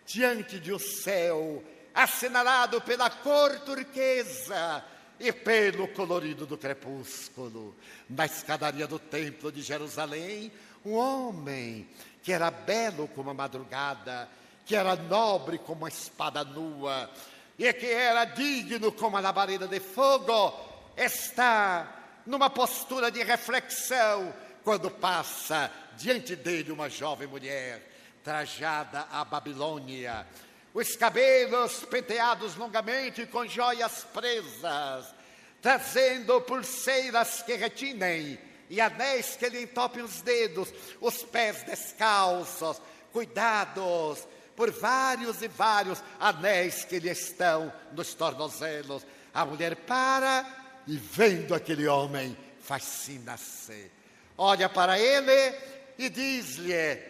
[0.05, 1.63] diante de um céu
[1.93, 4.83] assinalado pela cor turquesa
[5.19, 7.75] e pelo colorido do crepúsculo.
[8.09, 10.51] Na escadaria do templo de Jerusalém,
[10.85, 11.87] um homem
[12.23, 14.29] que era belo como a madrugada,
[14.65, 17.09] que era nobre como a espada nua
[17.57, 20.53] e que era digno como a labareda de fogo,
[20.95, 27.89] está numa postura de reflexão quando passa diante dele uma jovem mulher
[28.23, 30.25] trajada à Babilônia,
[30.79, 35.13] os cabelos penteados longamente com joias presas,
[35.61, 40.71] trazendo pulseiras que retinem e anéis que lhe entopem os dedos,
[41.01, 44.25] os pés descalços, cuidados
[44.55, 49.05] por vários e vários anéis que lhe estão nos tornozelos.
[49.33, 50.45] A mulher para
[50.87, 53.91] e, vendo aquele homem, fascina-se.
[54.37, 55.55] Olha para ele
[55.97, 57.03] e diz-lhe: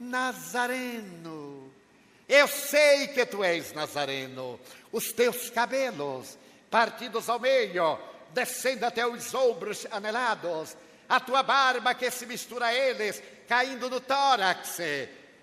[0.00, 1.61] Nazareno,
[2.28, 4.58] eu sei que tu és Nazareno,
[4.90, 6.38] os teus cabelos
[6.70, 7.98] partidos ao meio,
[8.30, 10.76] descendo até os ombros anelados,
[11.08, 14.78] a tua barba que se mistura a eles, caindo no tórax.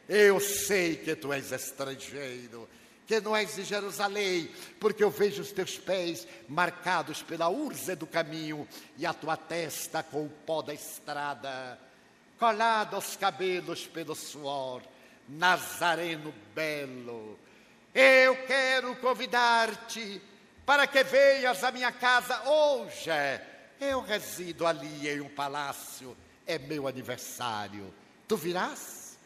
[0.08, 2.68] Eu sei que tu és estrangeiro,
[3.06, 4.50] que não és de Jerusalém,
[4.80, 8.68] porque eu vejo os teus pés marcados pela urze do caminho
[8.98, 11.80] e a tua testa com o pó da estrada,
[12.40, 14.82] colado aos cabelos pelo suor,
[15.30, 17.40] Nazareno belo.
[17.94, 20.22] Eu quero convidar-te
[20.66, 23.10] para que venhas à minha casa hoje
[23.80, 26.16] eu resido ali em um palácio,
[26.46, 27.94] é meu aniversário.
[28.28, 29.18] Tu virás?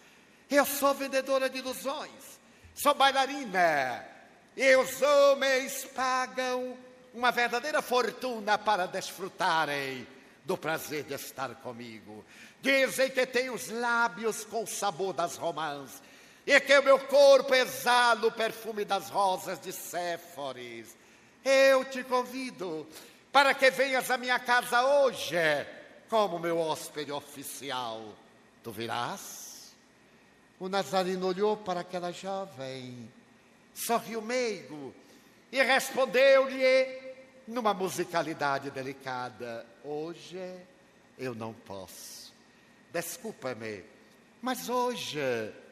[0.50, 2.40] Eu sou vendedora de ilusões,
[2.76, 4.06] sou bailarina,
[4.56, 6.78] e os homens pagam
[7.14, 10.08] uma verdadeira fortuna para desfrutarem
[10.46, 12.24] do prazer de estar comigo.
[12.64, 16.02] Dizem que tenho os lábios com o sabor das romãs
[16.48, 20.96] e que o meu corpo exala o perfume das rosas de Séforis.
[21.44, 22.88] Eu te convido
[23.34, 25.36] para que venhas à minha casa hoje
[26.10, 28.16] como meu hóspede oficial.
[28.64, 29.74] Tu virás?
[30.58, 33.12] O Nazareno olhou para aquela jovem,
[33.74, 34.96] sorriu meigo
[35.52, 37.14] e respondeu-lhe
[37.46, 40.40] numa musicalidade delicada: Hoje
[41.18, 42.23] eu não posso.
[42.94, 43.84] Desculpa-me,
[44.40, 45.20] mas hoje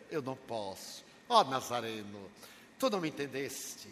[0.10, 1.06] eu não posso.
[1.30, 2.32] Ó oh, Nazareno,
[2.80, 3.88] tu não me entendeste.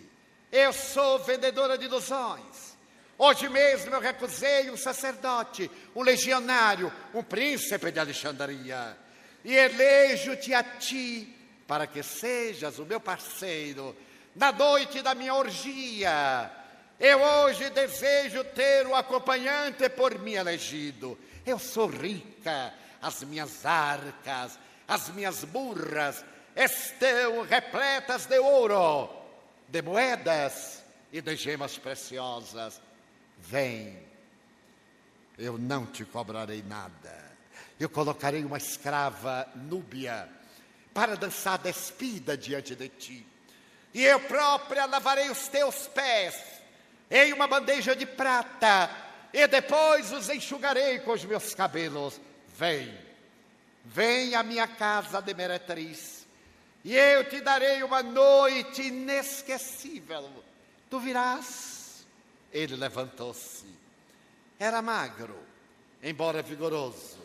[0.52, 2.76] Eu sou vendedora de ilusões.
[3.20, 8.98] Hoje mesmo eu recusei um sacerdote, um legionário, um príncipe de Alexandria,
[9.46, 13.96] e elejo-te a ti para que sejas o meu parceiro
[14.36, 16.50] na noite da minha orgia.
[17.00, 21.16] Eu hoje desejo ter o acompanhante por mim elegido.
[21.46, 26.24] Eu sou rica, as minhas arcas, as minhas burras
[26.56, 29.10] estão repletas de ouro,
[29.68, 32.82] de moedas e de gemas preciosas.
[33.38, 33.98] Vem,
[35.38, 37.30] eu não te cobrarei nada.
[37.80, 40.28] Eu colocarei uma escrava núbia
[40.94, 43.26] para dançar despida diante de ti.
[43.94, 46.36] E eu própria lavarei os teus pés
[47.10, 48.90] em uma bandeja de prata,
[49.34, 52.20] e depois os enxugarei com os meus cabelos.
[52.60, 52.94] Vem,
[53.86, 56.28] vem à minha casa de meretriz,
[56.84, 60.30] e eu te darei uma noite inesquecível.
[60.90, 61.80] Tu virás
[62.52, 63.66] ele levantou-se.
[64.58, 65.38] Era magro,
[66.04, 67.20] embora vigoroso.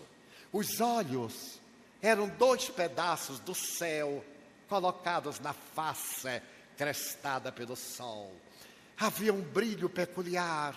[0.53, 1.59] Os olhos
[2.01, 4.25] eram dois pedaços do céu
[4.69, 6.41] colocados na face
[6.77, 8.33] crestada pelo sol.
[8.97, 10.77] Havia um brilho peculiar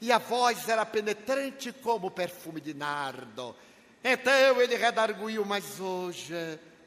[0.00, 3.54] e a voz era penetrante como perfume de nardo.
[4.02, 6.34] Então ele redarguiu, mas hoje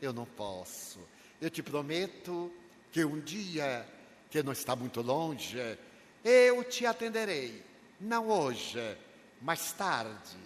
[0.01, 0.99] eu não posso.
[1.41, 2.51] Eu te prometo
[2.91, 3.85] que um dia,
[4.29, 5.77] que não está muito longe,
[6.23, 7.63] eu te atenderei.
[7.99, 8.97] Não hoje,
[9.41, 10.37] mais tarde.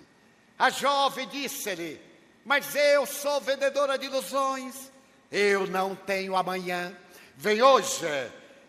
[0.58, 2.02] A jovem disse-lhe:
[2.44, 4.92] Mas eu sou vendedora de ilusões.
[5.32, 6.96] Eu não tenho amanhã.
[7.36, 8.06] Vem hoje.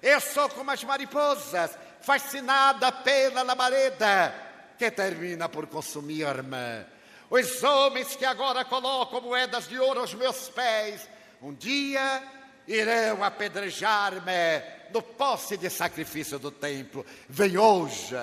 [0.03, 4.35] Eu sou como as mariposas, fascinada pela labareda,
[4.79, 6.96] que termina por consumir-me.
[7.29, 11.09] Os homens que agora colocam moedas de ouro aos meus pés,
[11.43, 12.23] um dia
[12.67, 14.63] irão apedrejar-me
[14.93, 17.05] no posse de sacrifício do templo.
[17.29, 18.15] Vem hoje.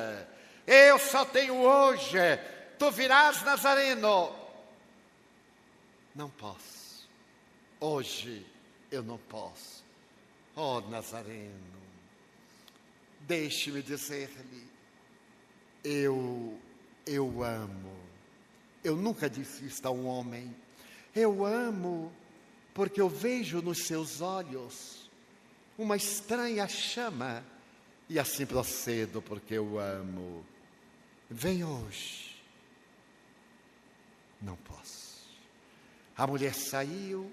[0.65, 2.17] Eu só tenho hoje.
[2.79, 4.33] Tu virás, Nazareno.
[6.15, 7.07] Não posso.
[7.79, 8.45] Hoje
[8.91, 9.83] eu não posso.
[10.55, 11.81] Oh, Nazareno,
[13.21, 14.67] deixe-me dizer-lhe,
[15.83, 16.59] eu,
[17.07, 18.02] eu amo.
[18.83, 20.53] Eu nunca disse isto a um homem.
[21.15, 22.11] Eu amo
[22.73, 25.09] porque eu vejo nos seus olhos
[25.77, 27.43] uma estranha chama
[28.09, 30.45] e assim procedo porque eu amo.
[31.29, 32.41] Vem hoje.
[34.41, 35.23] Não posso.
[36.15, 37.31] A mulher saiu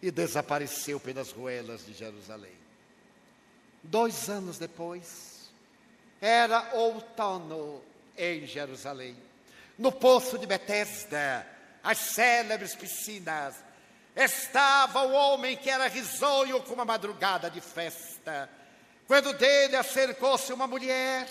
[0.00, 2.54] e desapareceu pelas ruelas de Jerusalém.
[3.82, 5.50] Dois anos depois,
[6.20, 7.82] era outono
[8.16, 9.16] em Jerusalém.
[9.76, 11.46] No poço de Betesda,
[11.82, 13.56] as célebres piscinas,
[14.14, 18.48] estava o homem que era risonho como uma madrugada de festa.
[19.06, 21.28] Quando dele acercou-se uma mulher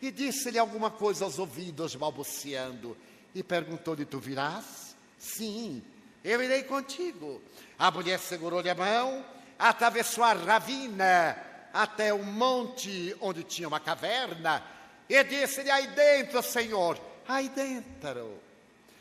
[0.00, 2.96] e disse-lhe alguma coisa aos ouvidos, balbuciando,
[3.34, 4.96] e perguntou-lhe: Tu virás?
[5.18, 5.82] Sim,
[6.24, 7.40] eu irei contigo.
[7.78, 9.24] A mulher segurou-lhe a mão,
[9.58, 11.38] atravessou a ravina
[11.72, 14.62] até o monte onde tinha uma caverna
[15.08, 16.98] e disse-lhe: Aí dentro, Senhor,
[17.28, 18.40] aí dentro.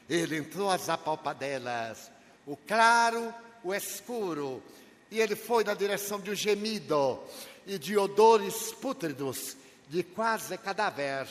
[0.09, 2.11] Ele entrou às apalpadelas,
[2.45, 4.61] o claro, o escuro,
[5.09, 7.19] e ele foi na direção de um gemido
[7.65, 9.55] e de odores pútridos,
[9.89, 11.27] de quase cadáver.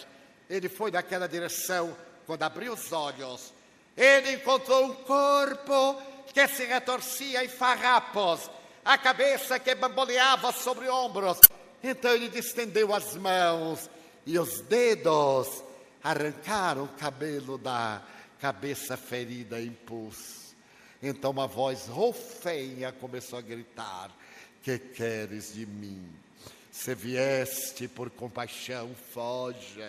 [0.49, 3.53] Ele foi naquela direção quando abriu os olhos.
[3.97, 6.01] Ele encontrou um corpo
[6.33, 8.51] que se retorcia em farrapos,
[8.85, 11.39] a cabeça que bamboleava sobre ombros.
[11.83, 13.89] Então ele distendeu as mãos
[14.27, 15.66] e os dedos
[16.07, 18.01] arrancaram o cabelo da
[18.41, 20.55] cabeça ferida em pus.
[21.03, 24.13] Então uma voz rofenha começou a gritar:
[24.63, 26.09] Que queres de mim?
[26.71, 29.83] Se vieste por compaixão, foge.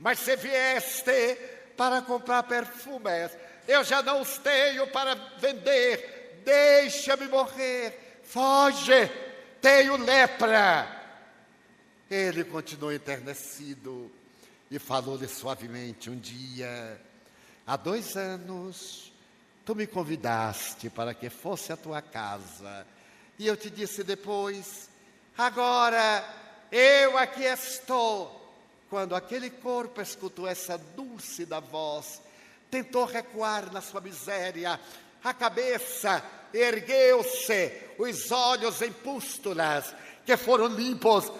[0.00, 1.38] Mas se vieste
[1.76, 3.30] para comprar perfumes,
[3.68, 6.40] eu já não os tenho para vender.
[6.44, 8.20] Deixa-me morrer.
[8.24, 9.08] Foge.
[9.60, 10.96] Tenho lepra.
[12.10, 14.10] Ele continuou enternecido
[14.70, 17.00] e falou-lhe suavemente: Um dia,
[17.66, 19.12] há dois anos,
[19.64, 22.86] tu me convidaste para que fosse à tua casa.
[23.38, 24.88] E eu te disse depois:
[25.36, 26.24] Agora
[26.70, 28.36] eu aqui estou.
[28.90, 32.22] Quando aquele corpo escutou essa dúlcida voz,
[32.70, 34.80] tentou recuar na sua miséria,
[35.22, 36.24] a cabeça
[36.54, 41.30] ergueu-se, os olhos em pústulas que foram limpos,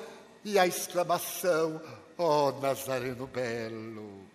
[0.45, 1.81] e a exclamação:
[2.19, 4.27] Oh Nazareno Belo,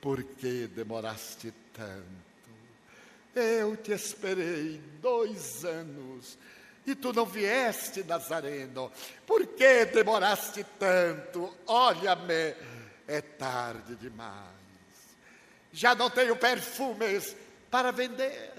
[0.00, 2.16] por que demoraste tanto?
[3.34, 6.38] Eu te esperei dois anos
[6.86, 8.90] e tu não vieste, Nazareno.
[9.26, 11.52] Por que demoraste tanto?
[11.66, 12.54] Olha-me,
[13.06, 14.56] é tarde demais
[15.76, 17.36] já não tenho perfumes
[17.70, 18.54] para vender.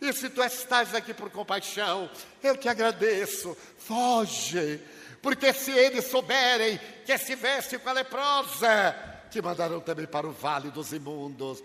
[0.00, 2.10] E se tu estás aqui por compaixão,
[2.42, 3.56] eu te agradeço.
[3.78, 4.80] Foge,
[5.22, 8.94] porque se eles souberem que estiveste com a leprosa,
[9.30, 11.62] te mandarão também para o vale dos imundos.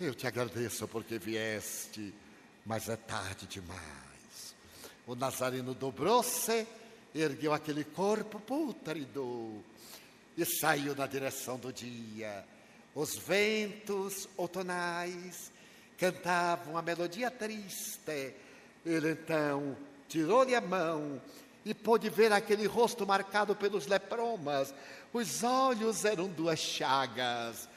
[0.00, 2.12] Eu te agradeço porque vieste,
[2.64, 4.54] mas é tarde demais.
[5.06, 6.66] O Nazareno dobrou-se,
[7.14, 9.62] ergueu aquele corpo pútrido
[10.36, 12.44] e saiu na direção do dia.
[12.94, 15.52] Os ventos outonais
[15.98, 18.34] cantavam a melodia triste.
[18.84, 19.76] Ele então
[20.08, 21.20] tirou-lhe a mão
[21.64, 24.74] e pôde ver aquele rosto marcado pelos lepromas.
[25.12, 27.68] Os olhos eram duas chagas.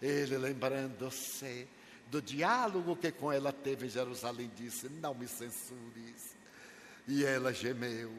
[0.00, 1.66] Ele, lembrando-se
[2.10, 6.34] do diálogo que com ela teve em Jerusalém, disse: Não me censures.
[7.06, 8.12] E ela gemeu.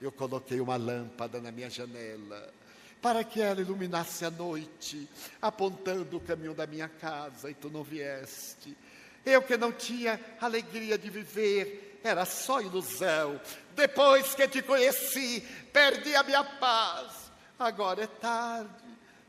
[0.00, 2.52] Eu coloquei uma lâmpada na minha janela
[3.00, 5.08] para que ela iluminasse a noite,
[5.40, 8.76] apontando o caminho da minha casa, e tu não vieste.
[9.24, 13.40] Eu que não tinha alegria de viver, era só ilusão.
[13.74, 15.40] Depois que te conheci,
[15.72, 17.30] perdi a minha paz.
[17.58, 18.84] Agora é tarde,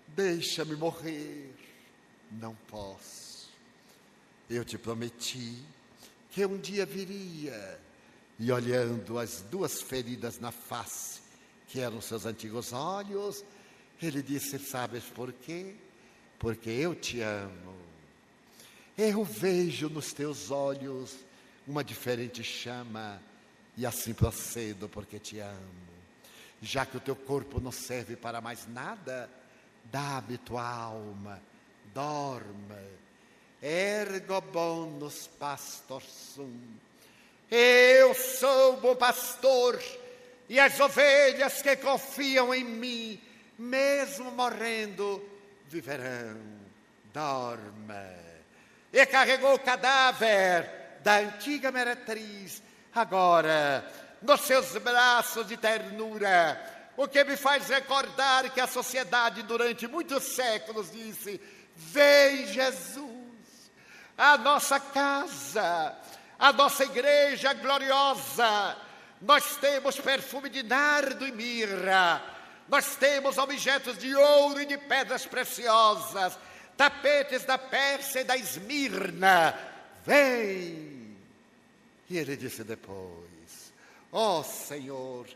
[0.07, 1.53] deixa-me morrer.
[2.31, 3.49] Não posso.
[4.49, 5.57] Eu te prometi
[6.31, 7.79] que um dia viria,
[8.39, 11.19] e olhando as duas feridas na face,
[11.67, 13.43] que eram seus antigos olhos,
[14.01, 15.75] ele disse: Sabes por quê?
[16.37, 17.75] Porque eu te amo.
[18.97, 21.17] Eu vejo nos teus olhos
[21.69, 23.21] uma diferente chama,
[23.77, 25.87] e assim procedo porque te amo.
[26.59, 29.29] Já que o teu corpo não serve para mais nada,
[29.85, 31.39] dá-me tua alma,
[31.93, 32.97] dorme.
[33.61, 36.59] Ergo bonus pastor sum.
[37.51, 39.79] Eu sou bom pastor,
[40.49, 43.21] e as ovelhas que confiam em mim
[43.59, 45.23] mesmo morrendo,
[45.67, 46.41] viverão.
[47.13, 48.17] Dorme.
[48.91, 52.61] E carregou o cadáver da antiga meretriz,
[52.93, 53.85] agora
[54.21, 56.59] nos seus braços de ternura,
[56.97, 61.41] o que me faz recordar que a sociedade durante muitos séculos disse:
[61.75, 63.71] Vem Jesus,
[64.17, 65.95] a nossa casa,
[66.37, 68.77] a nossa igreja gloriosa,
[69.21, 72.37] nós temos perfume de nardo e mirra
[72.69, 76.37] nós temos objetos de ouro e de pedras preciosas,
[76.77, 79.57] tapetes da Pérsia e da Esmirna.
[80.09, 81.15] Vem!
[82.09, 83.71] E ele disse depois:
[84.11, 85.27] Ó oh, Senhor,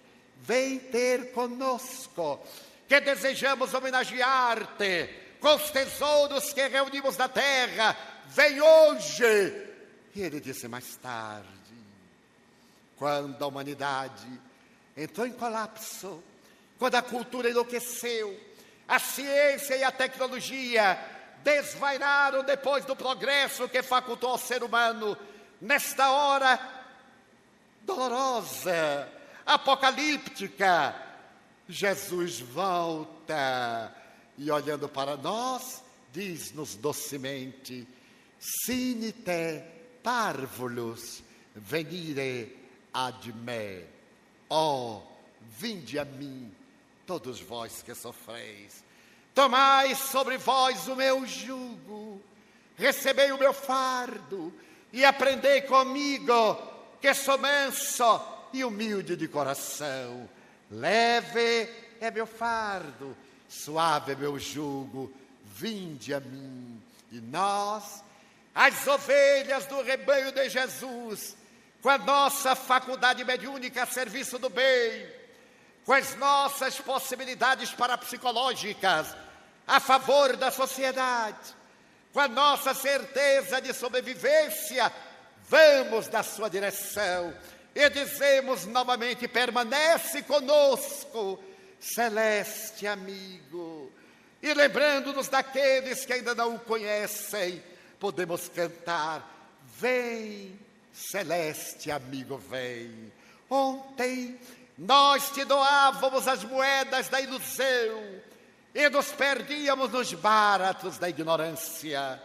[0.41, 2.39] vem ter conosco,
[2.87, 5.09] que desejamos homenagear-te
[5.39, 7.95] com os tesouros que reunimos na terra.
[8.29, 9.23] Vem hoje!
[10.15, 11.47] E ele disse mais tarde,
[12.97, 14.27] quando a humanidade
[14.97, 16.23] entrou em colapso,
[16.79, 18.39] quando a cultura enlouqueceu,
[18.87, 20.97] a ciência e a tecnologia
[21.43, 25.17] desvairaram depois do progresso que facultou ao ser humano,
[25.59, 26.59] nesta hora
[27.81, 29.09] dolorosa,
[29.45, 30.95] apocalíptica,
[31.67, 33.93] Jesus volta
[34.37, 37.87] e olhando para nós, diz-nos docemente:
[38.39, 39.63] Sinite
[40.01, 41.23] parvulus
[41.55, 42.57] venire
[42.93, 43.85] ad me.
[44.49, 45.01] Oh,
[45.41, 46.53] vinde a mim
[47.05, 48.83] todos vós que sofreis.
[49.33, 52.21] Tomai sobre vós o meu jugo,
[52.77, 54.53] recebei o meu fardo
[54.91, 56.55] e aprendei comigo,
[57.01, 58.21] que sou manso
[58.53, 60.29] e humilde de coração.
[60.69, 61.67] Leve
[61.99, 63.17] é meu fardo,
[63.49, 65.11] suave é meu jugo,
[65.43, 66.79] vinde a mim.
[67.11, 68.03] E nós,
[68.53, 71.35] as ovelhas do rebanho de Jesus,
[71.81, 75.07] com a nossa faculdade mediúnica a serviço do bem,
[75.85, 79.22] com as nossas possibilidades parapsicológicas
[79.67, 81.55] a favor da sociedade,
[82.11, 84.91] com a nossa certeza de sobrevivência,
[85.49, 87.33] vamos na sua direção
[87.75, 91.43] e dizemos novamente: permanece conosco,
[91.79, 93.91] celeste amigo.
[94.41, 97.63] E lembrando-nos daqueles que ainda não o conhecem,
[97.99, 99.27] podemos cantar:
[99.77, 100.59] Vem,
[100.91, 103.11] celeste amigo, vem.
[103.49, 104.39] Ontem
[104.77, 108.21] nós te doávamos as moedas da ilusão
[108.73, 112.21] e nos perdíamos nos baratos da ignorância.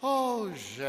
[0.00, 0.82] Hoje,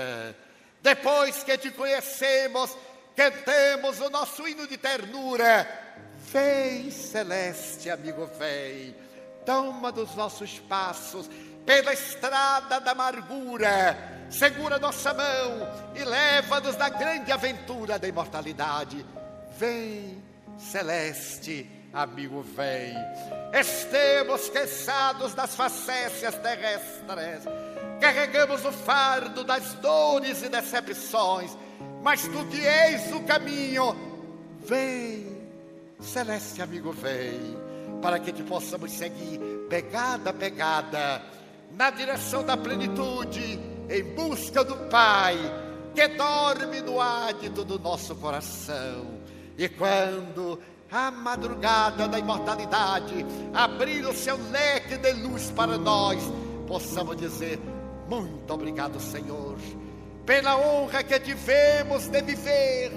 [0.82, 2.76] depois que te conhecemos,
[3.16, 5.68] cantemos o nosso hino de ternura.
[6.32, 8.96] Vem, celeste amigo, vem,
[9.46, 11.30] toma dos nossos passos
[11.66, 19.06] pela estrada da amargura, segura nossa mão e leva-nos na grande aventura da imortalidade.
[19.58, 20.24] Vem,
[20.58, 22.94] celeste, amigo vem.
[23.54, 27.46] Estemos cansados das facécias terrestres,
[28.02, 31.58] carregamos o fardo das dores e decepções,
[32.04, 33.96] mas tu que és o caminho,
[34.60, 35.42] vem,
[36.02, 37.58] celeste amigo, vem,
[38.02, 39.40] para que te possamos seguir
[39.70, 41.22] pegada a pegada,
[41.72, 43.60] na direção da plenitude,
[43.90, 45.38] em busca do Pai,
[45.94, 49.16] que dorme no ádito do nosso coração.
[49.58, 50.60] E quando
[50.96, 56.24] a madrugada da imortalidade abrir o seu leque de luz para nós,
[56.66, 57.60] possamos dizer:
[58.08, 59.58] Muito obrigado, Senhor,
[60.26, 62.94] pela honra que tivemos de viver,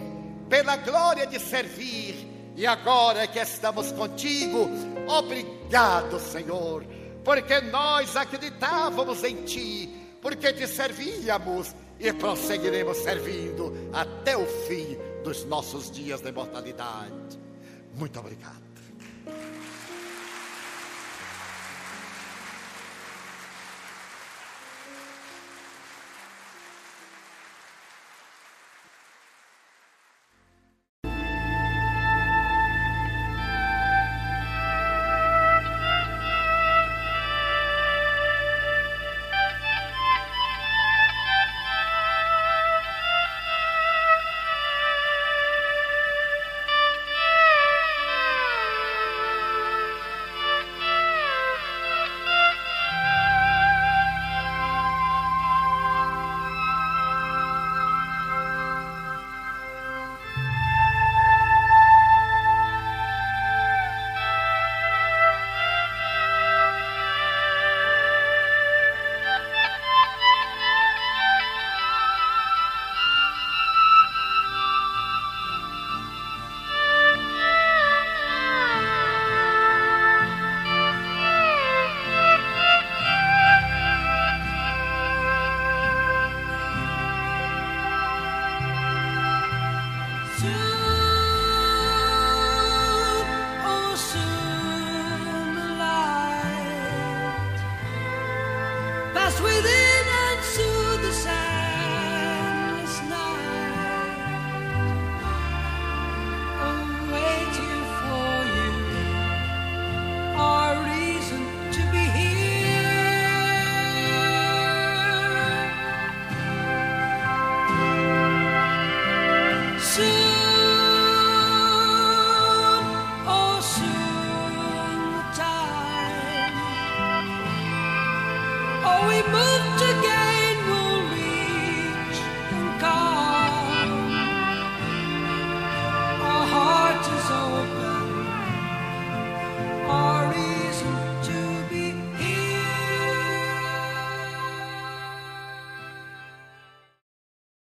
[0.49, 4.69] pela glória de servir, e agora que estamos contigo,
[5.09, 6.85] obrigado, Senhor,
[7.25, 15.45] porque nós acreditávamos em Ti, porque te servíamos e prosseguiremos servindo até o fim dos
[15.45, 17.48] nossos dias de mortalidade.
[17.99, 18.62] Muito obrigado.